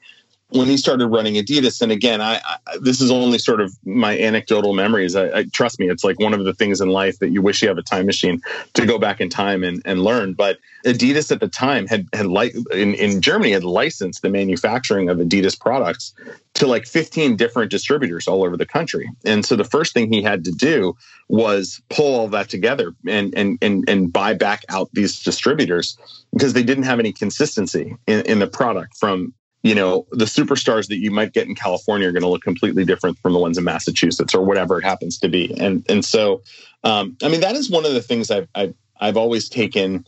[0.51, 4.17] when he started running Adidas, and again, I, I, this is only sort of my
[4.17, 5.15] anecdotal memories.
[5.15, 7.61] I, I, trust me, it's like one of the things in life that you wish
[7.61, 8.41] you have a time machine
[8.73, 10.33] to go back in time and, and learn.
[10.33, 15.09] But Adidas at the time had had li- in in Germany had licensed the manufacturing
[15.09, 16.13] of Adidas products
[16.55, 19.09] to like 15 different distributors all over the country.
[19.23, 20.97] And so the first thing he had to do
[21.29, 25.97] was pull all that together and and and and buy back out these distributors
[26.33, 30.87] because they didn't have any consistency in, in the product from you know, the superstars
[30.87, 33.57] that you might get in California are going to look completely different from the ones
[33.57, 35.53] in Massachusetts or whatever it happens to be.
[35.59, 36.41] And and so,
[36.83, 40.05] um, I mean, that is one of the things I've, I've I've always taken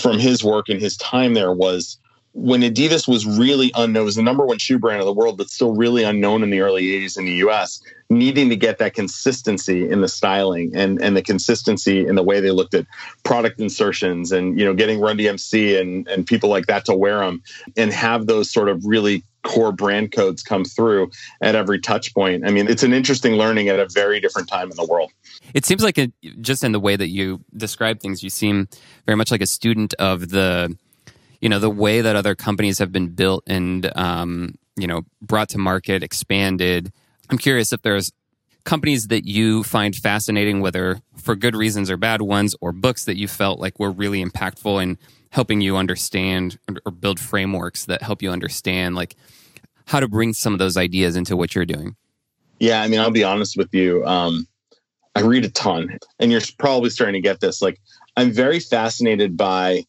[0.00, 1.98] from his work and his time there was
[2.34, 5.36] when Adidas was really unknown, it was the number one shoe brand of the world,
[5.36, 8.94] but still really unknown in the early 80s in the US, needing to get that
[8.94, 12.86] consistency in the styling and, and the consistency in the way they looked at
[13.22, 17.18] product insertions and, you know, getting Run DMC and, and people like that to wear
[17.18, 17.42] them
[17.76, 21.10] and have those sort of really core brand codes come through
[21.42, 22.46] at every touch point.
[22.46, 25.10] I mean, it's an interesting learning at a very different time in the world.
[25.52, 25.98] It seems like
[26.40, 28.68] just in the way that you describe things, you seem
[29.04, 30.74] very much like a student of the
[31.42, 35.50] you know the way that other companies have been built and um, you know brought
[35.50, 36.90] to market, expanded.
[37.28, 38.12] I'm curious if there's
[38.64, 43.16] companies that you find fascinating, whether for good reasons or bad ones, or books that
[43.16, 44.96] you felt like were really impactful in
[45.30, 49.16] helping you understand or build frameworks that help you understand like
[49.86, 51.96] how to bring some of those ideas into what you're doing.
[52.60, 54.04] Yeah, I mean, I'll be honest with you.
[54.06, 54.46] Um,
[55.16, 57.60] I read a ton, and you're probably starting to get this.
[57.60, 57.80] Like,
[58.16, 59.84] I'm very fascinated by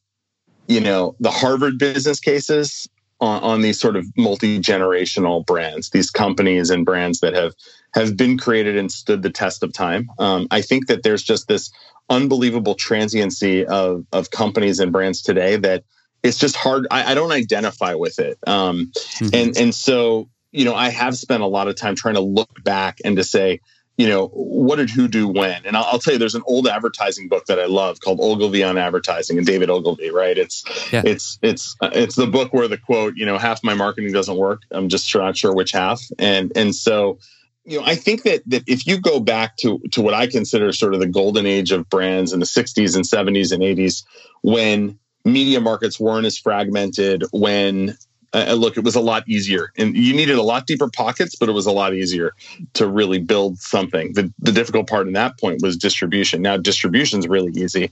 [0.68, 2.88] you know, the Harvard business cases
[3.20, 7.54] on, on these sort of multi-generational brands, these companies and brands that have
[7.94, 10.10] have been created and stood the test of time.
[10.18, 11.72] Um, I think that there's just this
[12.10, 15.84] unbelievable transiency of of companies and brands today that
[16.22, 16.88] it's just hard.
[16.92, 19.28] I, I don't identify with it, um, mm-hmm.
[19.34, 22.64] and and so you know I have spent a lot of time trying to look
[22.64, 23.60] back and to say
[23.98, 25.66] you know, what did who do when?
[25.66, 28.64] And I'll, I'll, tell you, there's an old advertising book that I love called Ogilvy
[28.64, 30.38] on Advertising and David Ogilvy, right?
[30.38, 31.04] It's, yeah.
[31.06, 34.36] it's, it's, uh, it's the book where the quote, you know, half my marketing doesn't
[34.36, 34.62] work.
[34.72, 36.02] I'm just not sure which half.
[36.18, 37.20] And, and so,
[37.66, 40.72] you know, I think that that if you go back to to what I consider
[40.74, 44.04] sort of the golden age of brands in the 60s and 70s and 80s,
[44.42, 47.96] when media markets weren't as fragmented, when
[48.34, 51.50] uh, look, it was a lot easier, and you needed a lot deeper pockets, but
[51.50, 52.34] it was a lot easier
[52.74, 54.14] to really build something.
[54.14, 56.42] The the difficult part in that point was distribution.
[56.42, 57.92] Now distribution is really easy,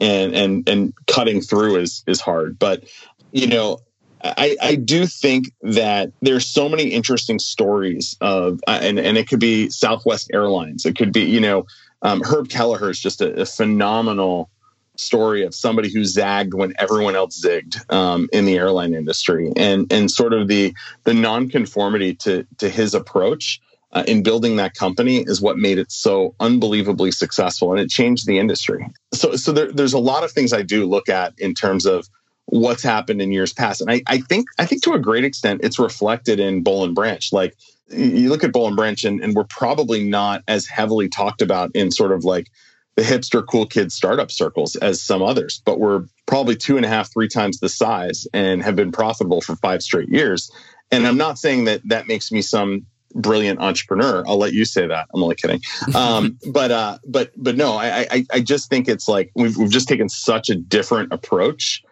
[0.00, 2.58] and and and cutting through is is hard.
[2.58, 2.84] But
[3.32, 3.78] you know,
[4.22, 9.28] I, I do think that there's so many interesting stories of, uh, and, and it
[9.28, 10.86] could be Southwest Airlines.
[10.86, 11.66] It could be, you know,
[12.02, 14.50] um, Herb Kelleher is just a, a, phenomenal
[14.98, 19.90] story of somebody who zagged when everyone else zigged um, in the airline industry, and
[19.92, 23.60] and sort of the the nonconformity to to his approach
[23.92, 28.26] uh, in building that company is what made it so unbelievably successful, and it changed
[28.26, 28.86] the industry.
[29.14, 32.08] So so there, there's a lot of things I do look at in terms of
[32.46, 33.80] what's happened in years past.
[33.80, 36.94] And I, I think I think to a great extent it's reflected in Boll and
[36.94, 37.32] Branch.
[37.32, 37.56] Like
[37.90, 41.70] you look at Boll and Branch and, and we're probably not as heavily talked about
[41.74, 42.50] in sort of like
[42.96, 46.88] the hipster cool kid startup circles as some others, but we're probably two and a
[46.88, 50.50] half, three times the size and have been profitable for five straight years.
[50.90, 54.24] And I'm not saying that that makes me some brilliant entrepreneur.
[54.26, 55.08] I'll let you say that.
[55.12, 55.60] I'm only kidding.
[55.94, 59.70] Um, but uh, but but no, I, I I just think it's like we've we've
[59.70, 61.82] just taken such a different approach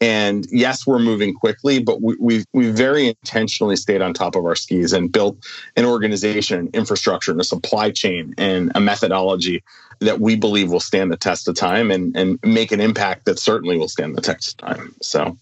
[0.00, 4.44] and yes, we're moving quickly, but we, we we very intentionally stayed on top of
[4.44, 5.38] our skis and built
[5.76, 9.62] an organization, an infrastructure, and a supply chain, and a methodology
[10.00, 13.38] that we believe will stand the test of time and and make an impact that
[13.38, 14.94] certainly will stand the test of time.
[15.02, 15.36] So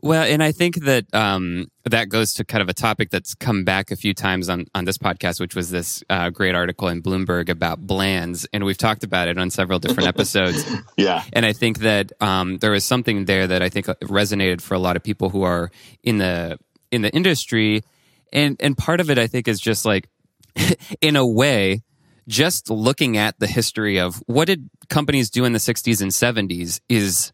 [0.00, 3.64] well, and I think that um, that goes to kind of a topic that's come
[3.64, 7.02] back a few times on, on this podcast, which was this uh, great article in
[7.02, 8.46] Bloomberg about blands.
[8.52, 10.64] And we've talked about it on several different episodes.
[10.96, 11.24] yeah.
[11.32, 14.78] And I think that um, there was something there that I think resonated for a
[14.78, 15.70] lot of people who are
[16.04, 16.58] in the
[16.92, 17.82] in the industry.
[18.32, 20.08] And, and part of it, I think, is just like,
[21.00, 21.82] in a way,
[22.28, 26.80] just looking at the history of what did companies do in the 60s and 70s
[26.88, 27.32] is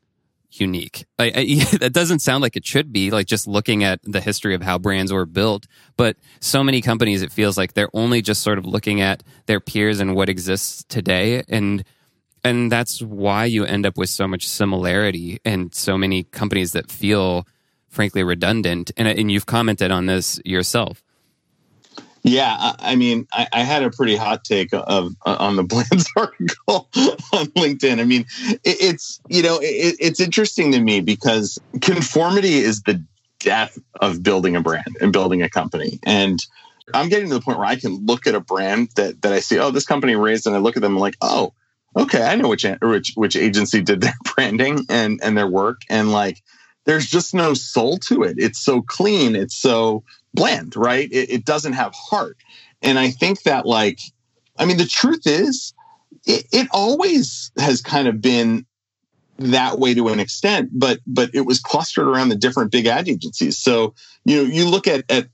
[0.53, 1.05] unique.
[1.19, 4.55] I, I, that doesn't sound like it should be, like just looking at the history
[4.55, 5.67] of how brands were built.
[5.97, 9.61] But so many companies, it feels like they're only just sort of looking at their
[9.61, 11.43] peers and what exists today.
[11.49, 11.85] And
[12.47, 16.91] and that's why you end up with so much similarity and so many companies that
[16.91, 17.49] feel
[17.89, 18.91] frankly redundant.
[18.99, 21.04] And, and you've commented on this yourself.
[22.27, 26.09] Yeah, I mean, I, I, had a pretty hot take of uh, on the Blands
[26.17, 26.89] article
[27.35, 28.01] on LinkedIn.
[28.01, 28.25] I mean,
[28.65, 33.05] it, it's you know, it, it's interesting to me because conformity is the
[33.41, 36.01] death of building a brand and building a company.
[36.03, 36.41] And
[36.95, 39.41] I'm getting to the point where I can look at a brand that that I
[39.41, 41.53] see, oh, this company raised, and I look at them and like, oh,
[41.95, 46.11] okay, I know which which which agency did their branding and and their work, and
[46.11, 46.43] like,
[46.87, 48.37] there's just no soul to it.
[48.39, 49.37] It's so clean.
[49.37, 51.09] It's so bland, right?
[51.11, 52.37] It, it doesn't have heart.
[52.83, 54.01] And I think that, like,
[54.59, 55.73] I mean, the truth is,
[56.27, 58.67] it, it always has kind of been
[59.39, 63.09] that way to an extent, but but it was clustered around the different big ad
[63.09, 63.59] agencies.
[63.59, 63.95] So
[64.25, 65.27] you know, you look at at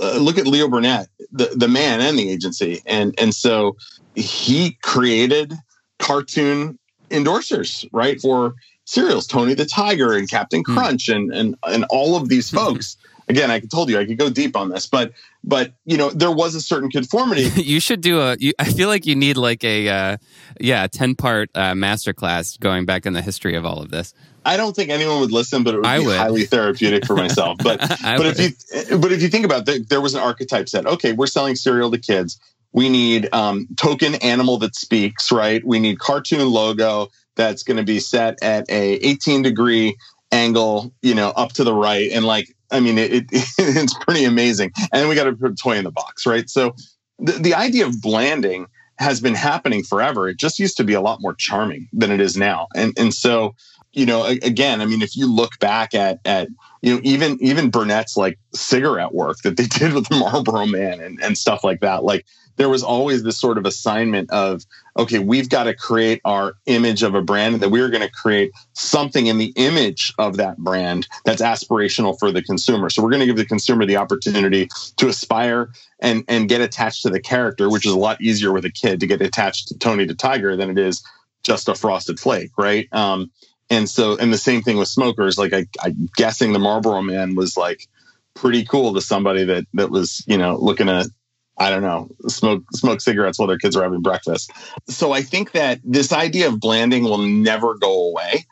[0.00, 3.76] uh, look at Leo Burnett, the the man and the agency, and and so
[4.14, 5.52] he created
[5.98, 6.78] cartoon
[7.10, 8.54] endorsers, right, for
[8.86, 10.74] cereals, Tony the Tiger and Captain hmm.
[10.74, 12.96] Crunch, and and and all of these folks
[13.28, 16.30] again, I told you I could go deep on this, but but you know there
[16.30, 17.42] was a certain conformity.
[17.62, 18.36] you should do a.
[18.38, 20.16] You, I feel like you need like a uh,
[20.60, 24.14] yeah ten part uh, masterclass going back in the history of all of this.
[24.44, 26.16] I don't think anyone would listen, but it would I be would.
[26.16, 27.58] highly therapeutic for myself.
[27.62, 28.38] But but would.
[28.38, 30.86] if you but if you think about it, there was an archetype set.
[30.86, 32.38] Okay, we're selling cereal to kids.
[32.72, 35.64] We need um, token animal that speaks, right?
[35.64, 39.96] We need cartoon logo that's going to be set at a 18 degree
[40.32, 43.24] angle, you know, up to the right, and like I mean, it, it,
[43.58, 44.72] it's pretty amazing.
[44.92, 46.50] And we got to put a toy in the box, right?
[46.50, 46.74] So
[47.18, 48.66] the, the idea of blanding
[48.98, 50.28] has been happening forever.
[50.28, 52.68] It just used to be a lot more charming than it is now.
[52.74, 53.54] And and so,
[53.92, 56.48] you know, again, I mean, if you look back at at
[56.84, 61.00] you know even even Burnett's like cigarette work that they did with the Marlboro Man
[61.00, 62.26] and and stuff like that, like
[62.56, 64.62] there was always this sort of assignment of
[64.98, 68.52] okay we've got to create our image of a brand that we're going to create
[68.74, 72.90] something in the image of that brand that's aspirational for the consumer.
[72.90, 74.68] So we're going to give the consumer the opportunity
[74.98, 75.70] to aspire
[76.00, 79.00] and and get attached to the character which is a lot easier with a kid
[79.00, 81.02] to get attached to tony the tiger than it is
[81.42, 82.88] just a frosted flake right?
[82.92, 83.30] Um,
[83.70, 87.34] and so and the same thing with smokers like I, i'm guessing the marlboro man
[87.34, 87.86] was like
[88.34, 91.08] pretty cool to somebody that that was you know looking to
[91.56, 94.50] I don't know, smoke smoke cigarettes while their kids are having breakfast.
[94.88, 98.44] So I think that this idea of branding will never go away,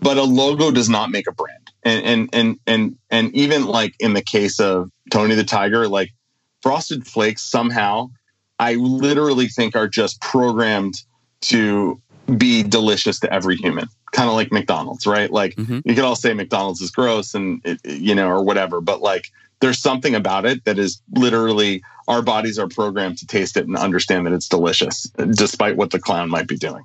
[0.00, 1.70] but a logo does not make a brand.
[1.82, 6.12] And and and and and even like in the case of Tony the Tiger, like
[6.62, 8.08] Frosted Flakes somehow
[8.58, 10.94] I literally think are just programmed
[11.42, 12.00] to
[12.36, 13.88] be delicious to every human.
[14.12, 15.30] Kind of like mcdonald's right?
[15.30, 15.80] Like mm-hmm.
[15.84, 19.30] you could all say mcdonald's is gross and it, you know or whatever but like
[19.60, 23.76] there's something about it that is literally our bodies are programmed to taste it and
[23.76, 26.84] understand that it's delicious despite what the clown might be doing.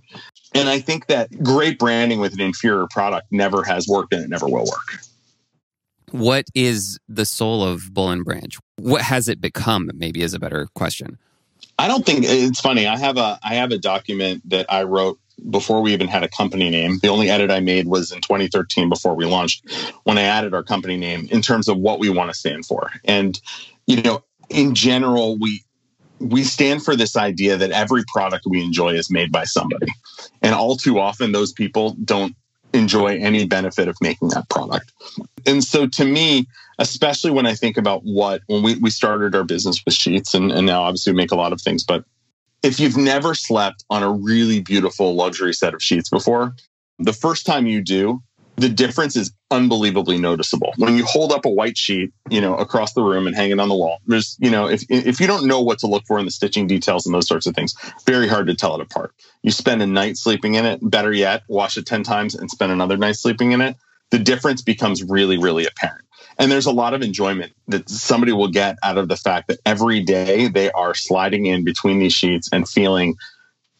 [0.55, 4.29] And i think that great branding with an inferior product never has worked and it
[4.29, 5.01] never will work.
[6.11, 8.57] What is the soul of Boll and Branch?
[8.77, 11.17] What has it become maybe is a better question.
[11.77, 12.87] I don't think it's funny.
[12.87, 15.19] I have a I have a document that I wrote
[15.49, 16.99] before we even had a company name.
[17.01, 19.69] The only edit I made was in 2013 before we launched
[20.03, 22.91] when I added our company name in terms of what we want to stand for.
[23.05, 23.39] And
[23.87, 25.63] you know, in general, we
[26.19, 29.87] we stand for this idea that every product we enjoy is made by somebody.
[30.41, 32.35] And all too often those people don't
[32.73, 34.91] enjoy any benefit of making that product.
[35.45, 36.45] And so to me,
[36.77, 40.51] especially when I think about what, when we, we started our business with sheets and,
[40.51, 42.03] and now obviously we make a lot of things, but
[42.64, 46.55] if you've never slept on a really beautiful luxury set of sheets before,
[46.97, 48.22] the first time you do,
[48.57, 50.74] the difference is unbelievably noticeable.
[50.78, 53.60] When you hold up a white sheet, you know, across the room and hang it
[53.60, 56.20] on the wall, there's, you know, if if you don't know what to look for
[56.20, 57.74] in the stitching details and those sorts of things,
[58.05, 59.14] very hard to tell it apart.
[59.43, 62.72] You spend a night sleeping in it, better yet, wash it 10 times and spend
[62.72, 63.78] another night sleeping in it,
[64.12, 66.05] the difference becomes really really apparent.
[66.39, 69.59] And there's a lot of enjoyment that somebody will get out of the fact that
[69.65, 73.17] every day they are sliding in between these sheets and feeling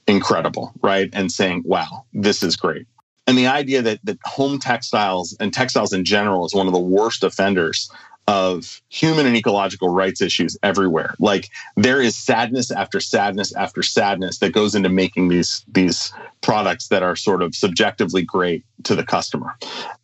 [0.08, 1.10] incredible, right?
[1.14, 2.86] And saying, wow, this is great
[3.30, 6.80] and the idea that that home textiles and textiles in general is one of the
[6.80, 7.92] worst offenders
[8.28, 11.14] of human and ecological rights issues everywhere.
[11.20, 16.88] Like there is sadness after sadness after sadness that goes into making these these products
[16.88, 19.56] that are sort of subjectively great to the customer.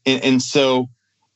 [0.06, 0.88] And, and so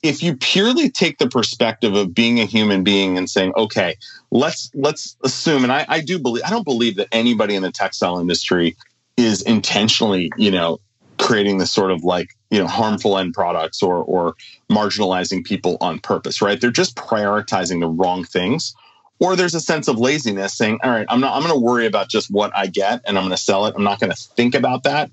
[0.01, 3.95] if you purely take the perspective of being a human being and saying, okay,
[4.31, 7.71] let's let's assume, and I, I do believe I don't believe that anybody in the
[7.71, 8.77] textile industry
[9.17, 10.79] is intentionally, you know,
[11.17, 14.35] creating this sort of like you know harmful end products or or
[14.71, 16.61] marginalizing people on purpose right?
[16.61, 18.73] They're just prioritizing the wrong things.
[19.21, 22.07] Or there's a sense of laziness saying all right i'm not i'm to worry about
[22.07, 23.75] just what i get and i'm to sell it.
[23.75, 25.11] I'm not to think about that.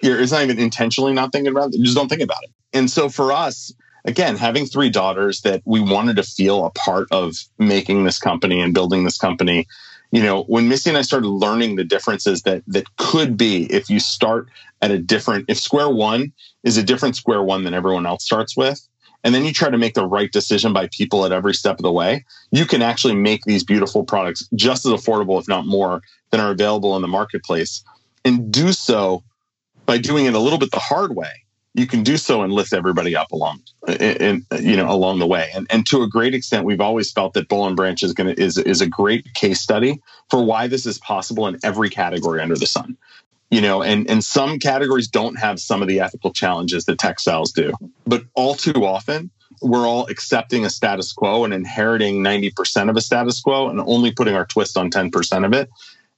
[0.00, 1.76] It's not even intentionally not thinking about it.
[1.76, 2.50] You just don't think about it.
[2.72, 3.70] And so for us
[4.04, 8.60] again having three daughters that we wanted to feel a part of making this company
[8.60, 9.66] and building this company
[10.14, 13.90] you know, when Missy and I started learning the differences that that could be if
[13.90, 14.48] you start
[14.80, 16.32] at a different, if square one
[16.62, 18.80] is a different square one than everyone else starts with,
[19.24, 21.82] and then you try to make the right decision by people at every step of
[21.82, 26.00] the way, you can actually make these beautiful products just as affordable, if not more,
[26.30, 27.82] than are available in the marketplace,
[28.24, 29.24] and do so
[29.84, 31.43] by doing it a little bit the hard way
[31.74, 35.50] you can do so and lift everybody up along in, you know along the way.
[35.54, 38.34] And and to a great extent we've always felt that Boll and Branch is going
[38.34, 40.00] to is is a great case study
[40.30, 42.96] for why this is possible in every category under the sun.
[43.50, 47.52] You know and and some categories don't have some of the ethical challenges that textiles
[47.52, 47.72] do.
[48.06, 53.00] But all too often we're all accepting a status quo and inheriting 90% of a
[53.00, 55.70] status quo and only putting our twist on 10% of it.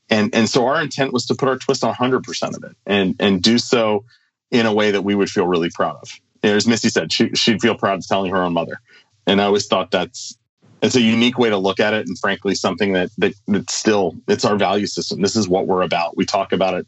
[0.09, 3.17] And and so our intent was to put our twist on 100% of it and
[3.19, 4.05] and do so
[4.51, 6.11] in a way that we would feel really proud of.
[6.43, 8.81] As Missy said, she, she'd feel proud of telling her own mother.
[9.27, 10.37] And I always thought that's
[10.83, 14.15] it's a unique way to look at it and frankly something that, that that still
[14.29, 16.87] it's our value system this is what we're about we talk about it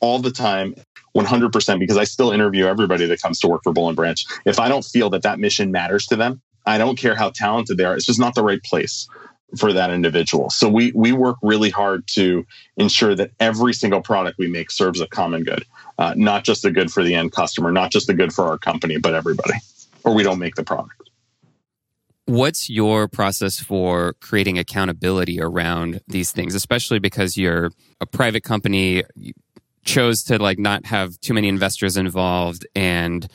[0.00, 0.74] all the time
[1.16, 4.58] 100% because i still interview everybody that comes to work for Boll and Branch if
[4.58, 7.84] i don't feel that that mission matters to them i don't care how talented they
[7.84, 9.08] are it's just not the right place
[9.56, 10.50] for that individual.
[10.50, 12.46] So we we work really hard to
[12.76, 15.64] ensure that every single product we make serves a common good,
[15.98, 18.58] uh, not just the good for the end customer, not just the good for our
[18.58, 19.54] company, but everybody,
[20.04, 21.10] or we don't make the product.
[22.26, 27.70] What's your process for creating accountability around these things, especially because you're
[28.02, 29.32] a private company, you
[29.84, 33.26] chose to like not have too many investors involved and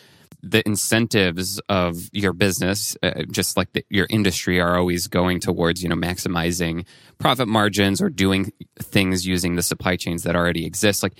[0.44, 5.82] the incentives of your business, uh, just like the, your industry, are always going towards
[5.82, 6.86] you know maximizing
[7.18, 11.02] profit margins or doing things using the supply chains that already exist.
[11.02, 11.14] Like,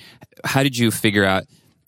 [0.44, 1.44] how did you figure out?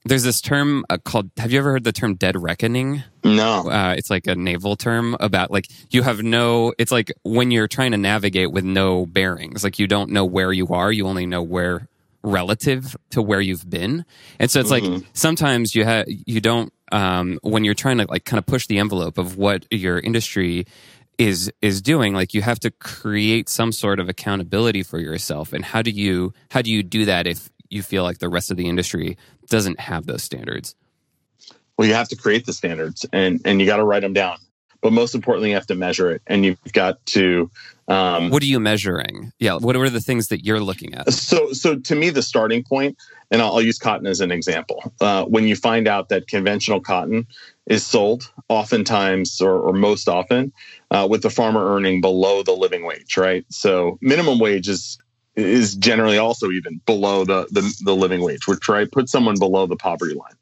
[0.06, 1.32] There's this term uh, called.
[1.38, 3.04] Have you ever heard the term "dead reckoning"?
[3.24, 3.70] No.
[3.70, 6.74] Uh, it's like a naval term about like you have no.
[6.78, 9.64] It's like when you're trying to navigate with no bearings.
[9.64, 10.92] Like you don't know where you are.
[10.92, 11.90] You only know where
[12.26, 14.06] relative to where you've been.
[14.40, 14.94] And so it's mm-hmm.
[14.94, 18.68] like sometimes you have you don't um, when you're trying to like kind of push
[18.68, 20.66] the envelope of what your industry
[21.18, 25.54] is is doing like you have to create some sort of accountability for yourself.
[25.54, 28.52] And how do you how do you do that if you feel like the rest
[28.52, 29.18] of the industry
[29.50, 30.76] doesn't have those standards?
[31.78, 34.38] Well you have to create the standards and and you got to write them down.
[34.82, 36.22] But most importantly you have to measure it.
[36.28, 37.50] And you've got to
[37.88, 41.54] um, what are you measuring yeah what are the things that you're looking at so
[41.54, 42.98] so to me the starting point
[43.32, 46.80] and i'll, I'll use cotton as an example uh, when you find out that conventional
[46.80, 47.28] cotton
[47.68, 50.54] is sold oftentimes or, or most often
[50.92, 53.46] uh, with the farmer earning below the living wage, right?
[53.50, 54.98] So minimum wage is
[55.36, 59.66] is generally also even below the, the, the living wage, which right puts someone below
[59.66, 60.36] the poverty line.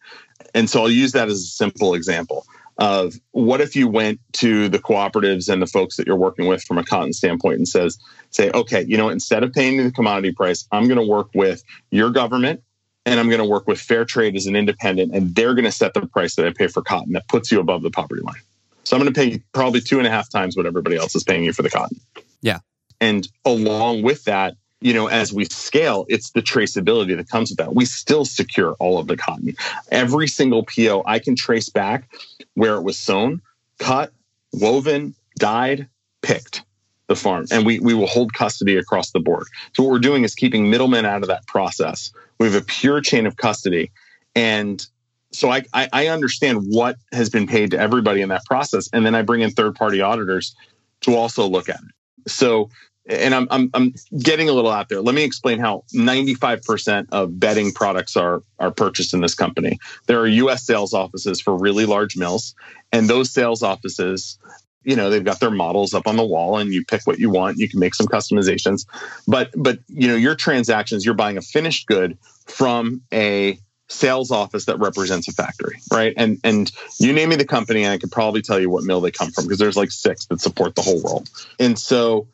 [0.53, 2.45] And so I'll use that as a simple example
[2.77, 6.63] of what if you went to the cooperatives and the folks that you're working with
[6.63, 7.97] from a cotton standpoint and says,
[8.31, 11.63] say, okay, you know, instead of paying the commodity price, I'm going to work with
[11.91, 12.63] your government
[13.05, 15.71] and I'm going to work with fair trade as an independent, and they're going to
[15.71, 18.41] set the price that I pay for cotton that puts you above the poverty line.
[18.85, 21.23] So I'm going to pay probably two and a half times what everybody else is
[21.23, 21.99] paying you for the cotton.
[22.41, 22.59] Yeah.
[23.01, 27.57] And along with that, you know, as we scale, it's the traceability that comes with
[27.57, 27.73] that.
[27.73, 29.55] We still secure all of the cotton.
[29.91, 32.09] Every single PO, I can trace back
[32.55, 33.41] where it was sewn,
[33.79, 34.11] cut,
[34.51, 35.87] woven, dyed,
[36.21, 36.63] picked
[37.07, 37.45] the farm.
[37.51, 39.47] And we, we will hold custody across the board.
[39.73, 42.11] So what we're doing is keeping middlemen out of that process.
[42.39, 43.91] We have a pure chain of custody.
[44.35, 44.85] And
[45.31, 49.05] so I, I, I understand what has been paid to everybody in that process, and
[49.05, 50.55] then I bring in third party auditors
[51.01, 52.29] to also look at it.
[52.29, 52.69] So,
[53.05, 55.01] and I'm, I'm I'm getting a little out there.
[55.01, 59.79] Let me explain how 95% of bedding products are are purchased in this company.
[60.07, 60.65] There are U.S.
[60.65, 62.55] sales offices for really large mills,
[62.91, 64.37] and those sales offices
[64.85, 67.29] you know they've got their models up on the wall and you pick what you
[67.29, 68.85] want you can make some customizations
[69.29, 74.65] but but you know your transactions you're buying a finished good from a sales office
[74.65, 76.13] that represents a factory, right?
[76.17, 79.01] And and you name me the company, and I could probably tell you what mill
[79.01, 81.29] they come from because there's like six that support the whole world.
[81.59, 82.27] And so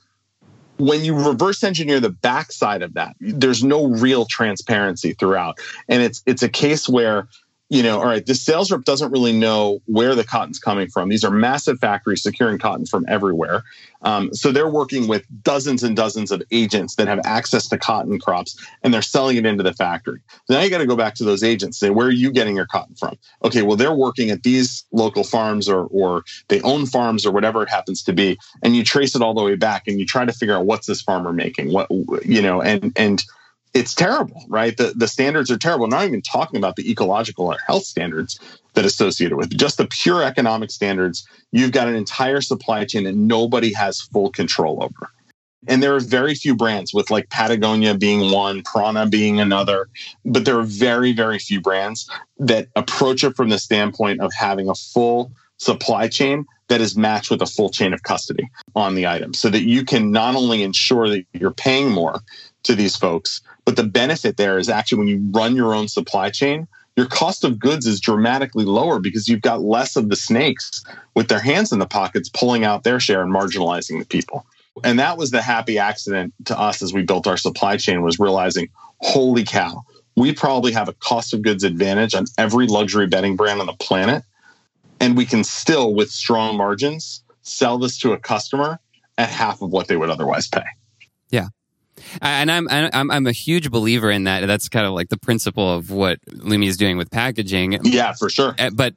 [0.79, 5.59] when you reverse engineer the backside of that, there's no real transparency throughout.
[5.87, 7.27] And it's it's a case where
[7.69, 11.09] you know, all right, the sales rep doesn't really know where the cotton's coming from.
[11.09, 13.63] These are massive factories securing cotton from everywhere.
[14.01, 18.17] Um, so they're working with dozens and dozens of agents that have access to cotton
[18.17, 20.19] crops and they're selling it into the factory.
[20.45, 22.31] So now you got to go back to those agents, and say, where are you
[22.31, 23.17] getting your cotton from?
[23.43, 27.61] Okay, well, they're working at these local farms or, or they own farms or whatever
[27.61, 28.39] it happens to be.
[28.63, 30.87] And you trace it all the way back and you try to figure out what's
[30.87, 31.71] this farmer making?
[31.71, 31.87] What,
[32.25, 33.23] you know, and, and,
[33.73, 34.75] it's terrible, right?
[34.75, 35.87] The the standards are terrible.
[35.87, 38.39] not even talking about the ecological or health standards
[38.73, 41.27] that associated with just the pure economic standards.
[41.51, 45.11] You've got an entire supply chain that nobody has full control over.
[45.67, 49.89] And there are very few brands, with like Patagonia being one, Prana being another,
[50.23, 54.69] but there are very, very few brands that approach it from the standpoint of having
[54.69, 59.05] a full supply chain that is matched with a full chain of custody on the
[59.05, 62.21] item so that you can not only ensure that you're paying more
[62.63, 66.31] to these folks, but the benefit there is actually when you run your own supply
[66.31, 66.67] chain,
[66.97, 71.27] your cost of goods is dramatically lower because you've got less of the snakes with
[71.27, 74.43] their hands in the pockets pulling out their share and marginalizing the people.
[74.83, 78.17] And that was the happy accident to us as we built our supply chain was
[78.17, 78.69] realizing,
[79.01, 79.83] holy cow,
[80.15, 83.73] we probably have a cost of goods advantage on every luxury bedding brand on the
[83.73, 84.23] planet.
[84.99, 88.79] And we can still, with strong margins, sell this to a customer
[89.19, 90.65] at half of what they would otherwise pay.
[91.29, 91.49] Yeah
[92.21, 94.45] and I'm I'm I'm a huge believer in that.
[94.47, 97.79] That's kind of like the principle of what Lumi is doing with packaging.
[97.83, 98.55] Yeah, for sure.
[98.57, 98.95] Uh, but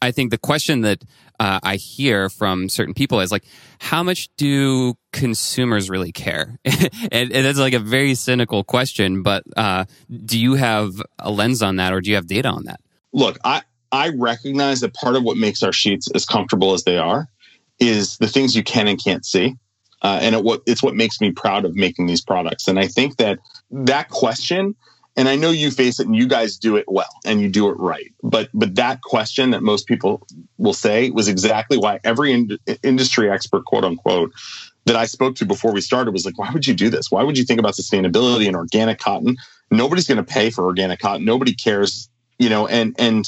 [0.00, 1.04] I think the question that
[1.38, 3.44] uh, I hear from certain people is like,
[3.78, 6.58] how much do consumers really care?
[6.64, 9.22] and, and it's like a very cynical question.
[9.22, 12.64] But uh, do you have a lens on that, or do you have data on
[12.64, 12.80] that?
[13.12, 16.98] Look, I I recognize that part of what makes our sheets as comfortable as they
[16.98, 17.28] are
[17.78, 19.56] is the things you can and can't see
[20.02, 22.68] uh, and it, it's what makes me proud of making these products.
[22.68, 23.38] And I think that
[23.70, 24.74] that question,
[25.16, 27.68] and I know you face it and you guys do it well and you do
[27.68, 30.26] it right, but but that question that most people
[30.58, 34.32] will say was exactly why every in- industry expert, quote unquote,
[34.86, 37.10] that I spoke to before we started was like, why would you do this?
[37.10, 39.36] Why would you think about sustainability and organic cotton?
[39.70, 41.24] Nobody's going to pay for organic cotton.
[41.24, 42.66] Nobody cares, you know.
[42.66, 43.24] And and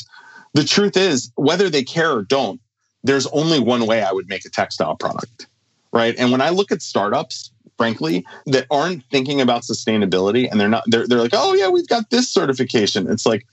[0.54, 2.60] the truth is, whether they care or don't,
[3.04, 5.46] there's only one way I would make a textile product
[5.94, 6.14] right?
[6.18, 10.82] And when I look at startups, frankly, that aren't thinking about sustainability and they're not,
[10.86, 13.10] they're, they're like, oh, yeah, we've got this certification.
[13.10, 13.46] It's like,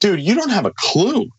[0.00, 1.30] dude, you don't have a clue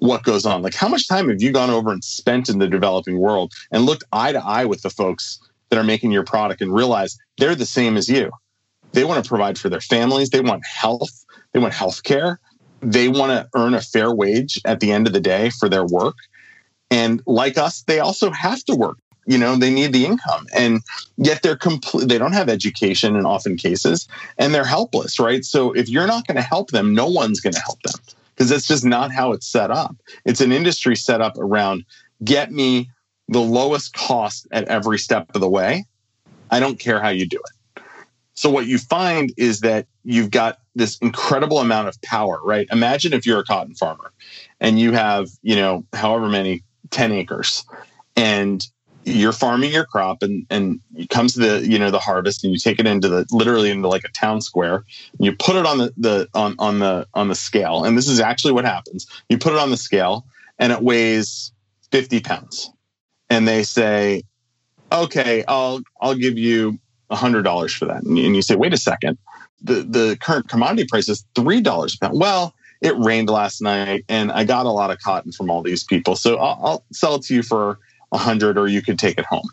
[0.00, 0.62] what goes on.
[0.62, 3.86] Like, how much time have you gone over and spent in the developing world and
[3.86, 5.38] looked eye to eye with the folks
[5.70, 8.30] that are making your product and realize they're the same as you?
[8.92, 12.40] They want to provide for their families, they want health, they want health care,
[12.80, 15.84] they want to earn a fair wage at the end of the day for their
[15.84, 16.16] work.
[16.90, 20.46] And like us, they also have to work you know, they need the income.
[20.54, 20.82] And
[21.16, 24.08] yet they're complete they don't have education in often cases
[24.38, 25.44] and they're helpless, right?
[25.44, 28.00] So if you're not going to help them, no one's going to help them
[28.34, 29.96] because that's just not how it's set up.
[30.24, 31.84] It's an industry set up around
[32.22, 32.90] get me
[33.28, 35.84] the lowest cost at every step of the way.
[36.50, 37.82] I don't care how you do it.
[38.34, 42.66] So what you find is that you've got this incredible amount of power, right?
[42.70, 44.12] Imagine if you're a cotton farmer
[44.60, 47.64] and you have, you know, however many 10 acres
[48.16, 48.66] and
[49.04, 52.52] you're farming your crop and and it comes to the you know the harvest and
[52.52, 55.66] you take it into the literally into like a town square and you put it
[55.66, 57.84] on the the on on the on the scale.
[57.84, 59.06] And this is actually what happens.
[59.28, 60.26] You put it on the scale
[60.58, 61.52] and it weighs
[61.90, 62.70] 50 pounds.
[63.30, 64.22] And they say
[64.92, 66.78] okay i'll i'll give you
[67.10, 68.02] a hundred dollars for that.
[68.04, 69.18] And you say wait a second.
[69.62, 72.18] The the current commodity price is three dollars a pound.
[72.18, 75.84] Well it rained last night and i got a lot of cotton from all these
[75.84, 76.16] people.
[76.16, 77.78] So i'll, I'll sell it to you for
[78.14, 79.48] 100 or you could take it home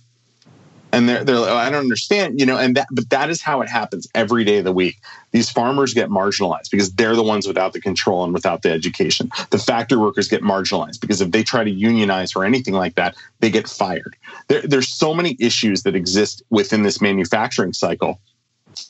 [0.94, 3.42] and they're, they're like, oh, I don't understand, you know, and that, but that is
[3.42, 4.98] how it happens every day of the week.
[5.32, 9.30] These farmers get marginalized because they're the ones without the control and without the education.
[9.52, 13.16] The factory workers get marginalized because if they try to unionize or anything like that,
[13.40, 14.16] they get fired.
[14.48, 18.20] There, there's so many issues that exist within this manufacturing cycle.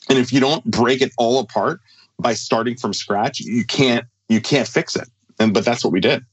[0.08, 1.80] And if you don't break it all apart
[2.18, 5.08] by starting from scratch, you can't, you can't fix it.
[5.38, 6.24] And, but that's what we did.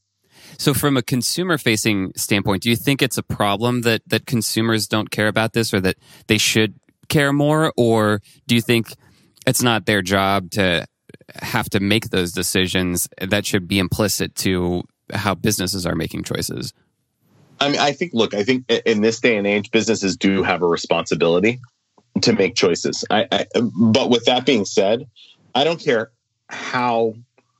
[0.57, 4.87] So, from a consumer facing standpoint, do you think it's a problem that, that consumers
[4.87, 5.97] don't care about this or that
[6.27, 6.75] they should
[7.07, 7.73] care more?
[7.77, 8.93] Or do you think
[9.45, 10.85] it's not their job to
[11.35, 14.83] have to make those decisions that should be implicit to
[15.13, 16.73] how businesses are making choices?
[17.59, 20.61] I mean, I think, look, I think in this day and age, businesses do have
[20.61, 21.59] a responsibility
[22.21, 23.03] to make choices.
[23.09, 23.45] I, I,
[23.75, 25.07] but with that being said,
[25.53, 26.11] I don't care
[26.47, 27.15] how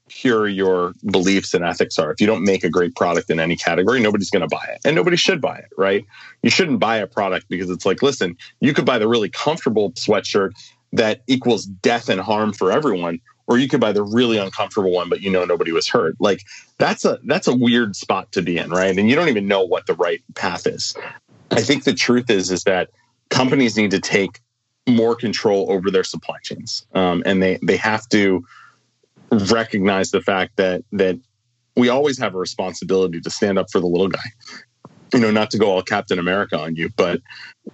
[0.10, 2.12] pure your beliefs and ethics are.
[2.12, 4.82] If you don't make a great product in any category, nobody's going to buy it.
[4.84, 6.06] And nobody should buy it, right?
[6.44, 9.92] You shouldn't buy a product because it's like, listen, you could buy the really comfortable
[9.92, 10.52] sweatshirt
[10.94, 15.10] that equals death and harm for everyone or you could buy the really uncomfortable one
[15.10, 16.44] but you know nobody was hurt like
[16.78, 19.64] that's a that's a weird spot to be in right and you don't even know
[19.64, 20.96] what the right path is
[21.52, 22.90] i think the truth is is that
[23.30, 24.40] companies need to take
[24.88, 28.44] more control over their supply chains um, and they they have to
[29.32, 31.20] recognize the fact that that
[31.76, 34.20] we always have a responsibility to stand up for the little guy.
[35.14, 37.22] You know, not to go all Captain America on you, but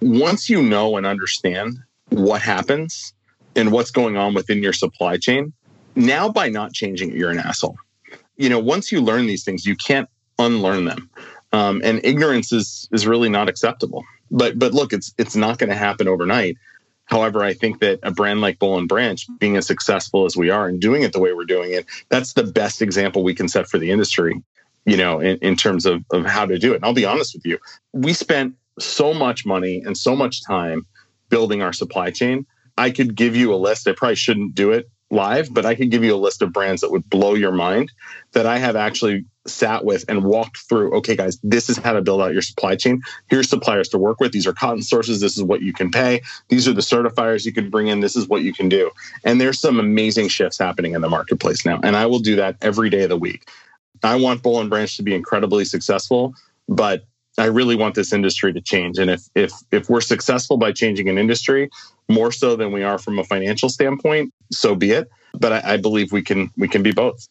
[0.00, 1.76] once you know and understand
[2.08, 3.12] what happens
[3.54, 5.52] and what's going on within your supply chain,
[5.94, 7.76] now by not changing it, you're an asshole.
[8.36, 11.10] You know, once you learn these things, you can't unlearn them.
[11.52, 14.04] Um, and ignorance is is really not acceptable.
[14.30, 16.56] But but look, it's it's not going to happen overnight.
[17.06, 20.50] However, I think that a brand like Boll and Branch, being as successful as we
[20.50, 23.48] are and doing it the way we're doing it, that's the best example we can
[23.48, 24.42] set for the industry,
[24.84, 26.76] you know, in, in terms of, of how to do it.
[26.76, 27.58] And I'll be honest with you,
[27.92, 30.84] we spent so much money and so much time
[31.28, 32.44] building our supply chain.
[32.76, 33.88] I could give you a list.
[33.88, 36.80] I probably shouldn't do it live, but I could give you a list of brands
[36.80, 37.92] that would blow your mind
[38.32, 40.94] that I have actually sat with and walked through.
[40.96, 43.02] Okay, guys, this is how to build out your supply chain.
[43.28, 44.32] Here's suppliers to work with.
[44.32, 45.20] These are cotton sources.
[45.20, 46.22] This is what you can pay.
[46.48, 48.00] These are the certifiers you can bring in.
[48.00, 48.90] This is what you can do.
[49.24, 51.80] And there's some amazing shifts happening in the marketplace now.
[51.82, 53.48] And I will do that every day of the week.
[54.02, 56.34] I want Boll and Branch to be incredibly successful,
[56.68, 57.04] but
[57.38, 58.98] I really want this industry to change.
[58.98, 61.70] And if if if we're successful by changing an industry
[62.08, 65.08] more so than we are from a financial standpoint, so be it.
[65.34, 67.26] But I, I believe we can we can be both.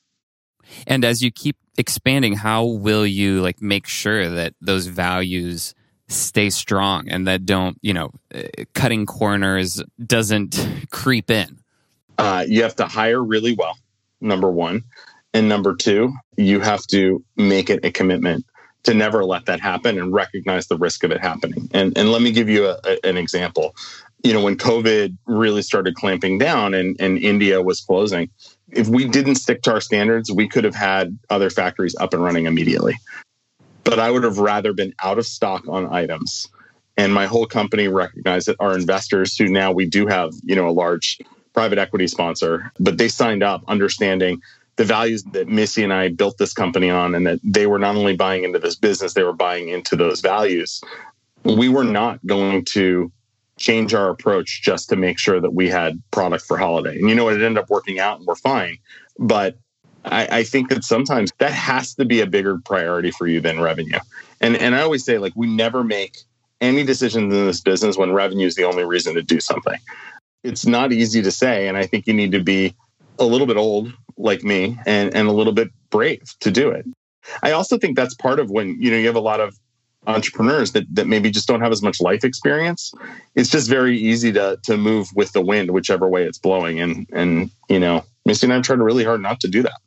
[0.88, 5.74] And as you keep expanding, how will you like make sure that those values
[6.08, 8.44] stay strong and that don't you know uh,
[8.74, 10.60] cutting corners doesn't
[10.92, 11.60] creep in?
[12.18, 13.78] Uh, you have to hire really well.
[14.22, 14.84] Number one.
[15.34, 18.46] And number two, you have to make it a commitment
[18.84, 21.70] to never let that happen and recognize the risk of it happening.
[21.74, 23.76] And and let me give you a, a, an example.
[24.24, 28.30] You know, when COVID really started clamping down and, and India was closing,
[28.76, 32.24] if we didn't stick to our standards, we could have had other factories up and
[32.24, 32.96] running immediately.
[33.84, 36.48] But I would have rather been out of stock on items.
[36.98, 40.68] And my whole company recognized that our investors, who now we do have, you know,
[40.68, 41.20] a large
[41.54, 44.42] private equity sponsor, but they signed up understanding
[44.76, 47.96] the values that Missy and I built this company on, and that they were not
[47.96, 50.82] only buying into this business, they were buying into those values.
[51.46, 53.10] We were not going to
[53.58, 56.98] change our approach just to make sure that we had product for holiday.
[56.98, 58.78] And you know, what it ended up working out and we're fine.
[59.18, 59.58] But
[60.04, 63.62] I, I, think that sometimes that has to be a bigger priority for you than
[63.62, 64.00] revenue.
[64.42, 66.18] And and I always say, like, we never make
[66.62, 69.78] any decisions in this business when revenue is the only reason to do something.
[70.44, 72.76] It's not easy to say, and I think you need to be
[73.20, 76.86] a little bit old like me and, and a little bit brave to do it.
[77.42, 79.58] I also think that's part of when, you know, you have a lot of
[80.08, 82.94] entrepreneurs that, that maybe just don't have as much life experience
[83.36, 87.08] it's just very easy to to move with the wind whichever way it's blowing and
[87.14, 89.80] and you know missy and i've tried really hard not to do that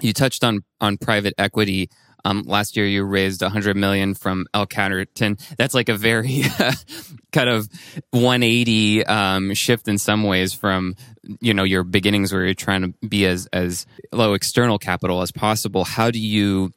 [0.00, 1.88] you touched on on private equity
[2.24, 5.40] um, last year, you raised 100 million from L Catterton.
[5.56, 6.44] That's like a very
[7.32, 7.68] kind of
[8.10, 10.94] 180 um, shift in some ways from
[11.40, 15.32] you know your beginnings where you're trying to be as as low external capital as
[15.32, 15.84] possible.
[15.84, 16.72] How do you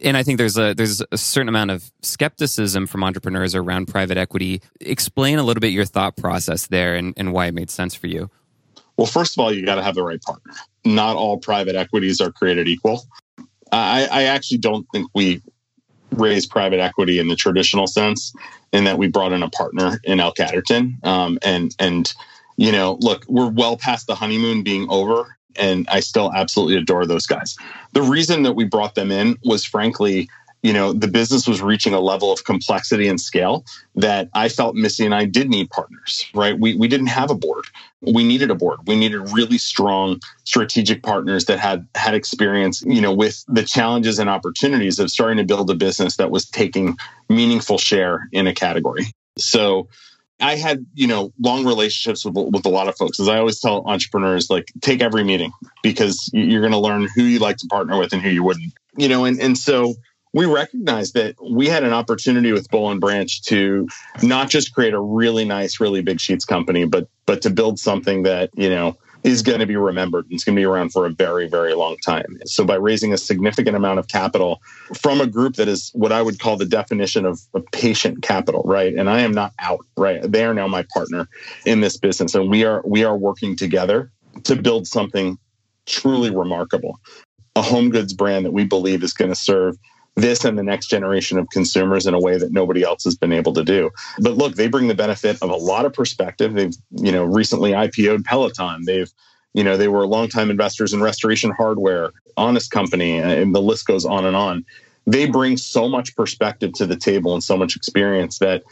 [0.00, 4.16] and I think there's a there's a certain amount of skepticism from entrepreneurs around private
[4.16, 4.62] equity.
[4.80, 8.06] Explain a little bit your thought process there and, and why it made sense for
[8.06, 8.30] you.
[8.96, 10.52] Well, first of all, you got to have the right partner.
[10.84, 13.06] Not all private equities are created equal.
[13.70, 15.42] I, I actually don't think we
[16.10, 18.32] raise private equity in the traditional sense,
[18.72, 21.04] in that we brought in a partner in L Catterton.
[21.04, 22.12] Um, and and
[22.56, 27.06] you know, look, we're well past the honeymoon being over, and I still absolutely adore
[27.06, 27.56] those guys.
[27.92, 30.28] The reason that we brought them in was frankly
[30.62, 34.74] you know, the business was reaching a level of complexity and scale that I felt
[34.74, 36.58] Missy and I did need partners, right?
[36.58, 37.66] We, we didn't have a board.
[38.00, 38.80] We needed a board.
[38.86, 44.18] We needed really strong strategic partners that had had experience, you know, with the challenges
[44.18, 46.96] and opportunities of starting to build a business that was taking
[47.28, 49.06] meaningful share in a category.
[49.38, 49.88] So
[50.40, 53.18] I had, you know, long relationships with, with a lot of folks.
[53.18, 57.22] As I always tell entrepreneurs, like take every meeting because you're going to learn who
[57.22, 59.94] you like to partner with and who you wouldn't, you know, and, and so
[60.32, 63.88] we recognized that we had an opportunity with Boll and Branch to
[64.22, 68.24] not just create a really nice, really big sheets company, but but to build something
[68.24, 70.24] that you know is going to be remembered.
[70.26, 72.38] And it's going to be around for a very, very long time.
[72.46, 74.60] So by raising a significant amount of capital
[74.94, 78.62] from a group that is what I would call the definition of, of patient capital,
[78.64, 78.94] right?
[78.94, 80.20] And I am not out, right?
[80.22, 81.28] They are now my partner
[81.66, 84.10] in this business, and we are we are working together
[84.44, 85.38] to build something
[85.86, 87.00] truly remarkable,
[87.56, 89.76] a home goods brand that we believe is going to serve
[90.20, 93.32] this and the next generation of consumers in a way that nobody else has been
[93.32, 93.90] able to do.
[94.20, 96.54] But look, they bring the benefit of a lot of perspective.
[96.54, 98.84] They've, you know, recently IPO'd Peloton.
[98.84, 99.10] They've,
[99.54, 104.04] you know, they were longtime investors in restoration hardware, honest company, and the list goes
[104.04, 104.64] on and on.
[105.06, 108.62] They bring so much perspective to the table and so much experience that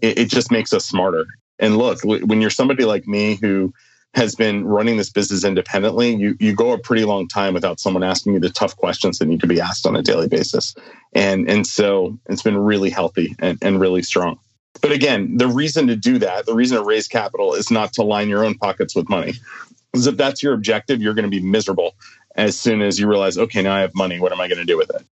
[0.00, 1.26] it, it just makes us smarter.
[1.58, 3.72] And look, when you're somebody like me who
[4.14, 8.02] has been running this business independently, you you go a pretty long time without someone
[8.02, 10.74] asking you the tough questions that need to be asked on a daily basis.
[11.12, 14.38] And and so it's been really healthy and, and really strong.
[14.80, 18.02] But again, the reason to do that, the reason to raise capital is not to
[18.02, 19.34] line your own pockets with money.
[19.92, 21.94] Because if that's your objective, you're going to be miserable
[22.34, 24.18] as soon as you realize, okay, now I have money.
[24.18, 25.02] What am I going to do with it?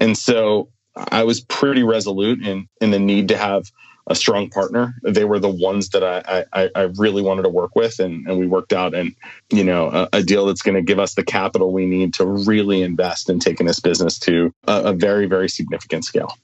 [0.00, 3.70] And so I was pretty resolute in in the need to have
[4.08, 4.94] a strong partner.
[5.02, 8.38] They were the ones that I, I, I really wanted to work with, and, and
[8.38, 9.14] we worked out and
[9.50, 12.26] you know a, a deal that's going to give us the capital we need to
[12.26, 16.36] really invest in taking this business to a, a very very significant scale.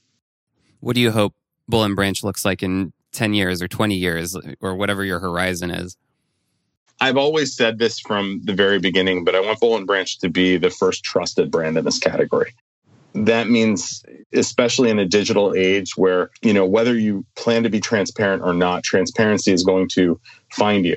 [0.81, 1.35] What do you hope
[1.67, 5.71] Boll and Branch looks like in ten years or twenty years or whatever your horizon
[5.71, 5.97] is?
[7.01, 10.29] I've always said this from the very beginning, but I want Boll and Branch to
[10.29, 12.55] be the first trusted brand in this category
[13.15, 17.81] that means especially in a digital age where you know whether you plan to be
[17.81, 20.21] transparent or not transparency is going to
[20.53, 20.97] find you.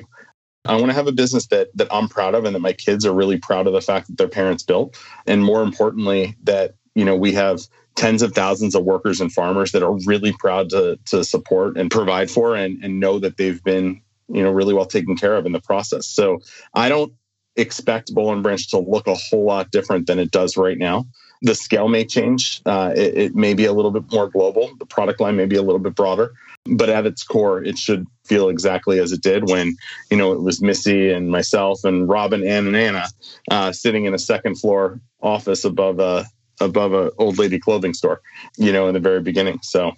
[0.64, 3.06] I want to have a business that that i'm proud of and that my kids
[3.06, 4.98] are really proud of the fact that their parents built.
[5.26, 7.60] And more importantly that you know we have
[7.94, 11.90] tens of thousands of workers and farmers that are really proud to to support and
[11.90, 15.46] provide for and and know that they've been you know really well taken care of
[15.46, 16.08] in the process.
[16.08, 16.40] So
[16.74, 17.12] i don't
[17.54, 21.06] expect Boll and Branch to look a whole lot different than it does right now
[21.42, 22.60] the scale may change.
[22.66, 24.70] Uh, it, it, may be a little bit more global.
[24.78, 26.32] The product line may be a little bit broader,
[26.66, 29.74] but at its core, it should feel exactly as it did when
[30.10, 33.06] you know it was Missy and myself and Robin, Ann, and Anna
[33.50, 36.26] uh, sitting in a second floor office above a
[36.60, 38.20] above a old lady clothing store.
[38.56, 39.60] You know, in the very beginning.
[39.62, 39.92] So,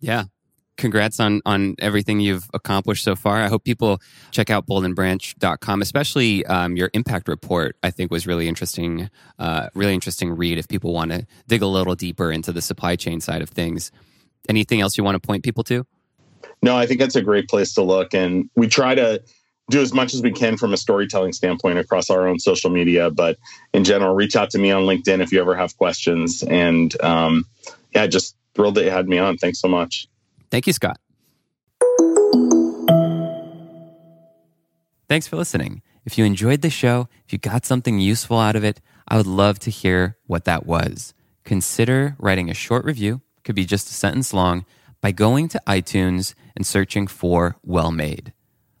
[0.00, 0.24] yeah,
[0.80, 3.36] congrats on on everything you've accomplished so far.
[3.36, 4.00] I hope people
[4.32, 7.76] check out bollandbranch.com, especially um, your impact report.
[7.82, 11.66] I think was really interesting, uh, really interesting read if people want to dig a
[11.66, 13.92] little deeper into the supply chain side of things.
[14.48, 15.86] Anything else you want to point people to?
[16.62, 19.22] No, I think that's a great place to look, and we try to
[19.70, 23.10] do as much as we can from a storytelling standpoint across our own social media.
[23.10, 23.38] But
[23.72, 26.42] in general, reach out to me on LinkedIn if you ever have questions.
[26.42, 27.44] And um,
[27.94, 29.36] yeah, just thrilled that you had me on.
[29.36, 30.08] Thanks so much.
[30.50, 30.98] Thank you, Scott.
[35.08, 35.82] Thanks for listening.
[36.04, 39.26] If you enjoyed the show, if you got something useful out of it, I would
[39.26, 41.14] love to hear what that was.
[41.44, 44.64] Consider writing a short review, could be just a sentence long,
[45.00, 48.32] by going to iTunes and searching for Well Made.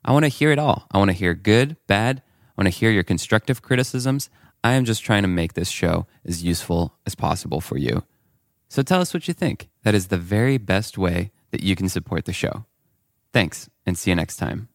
[0.04, 0.86] I want to hear it all.
[0.92, 2.22] I want to hear good, bad.
[2.56, 4.30] I want to hear your constructive criticisms.
[4.62, 8.04] I am just trying to make this show as useful as possible for you.
[8.68, 9.68] So tell us what you think.
[9.82, 12.64] That is the very best way that you can support the show.
[13.32, 14.69] Thanks, and see you next time.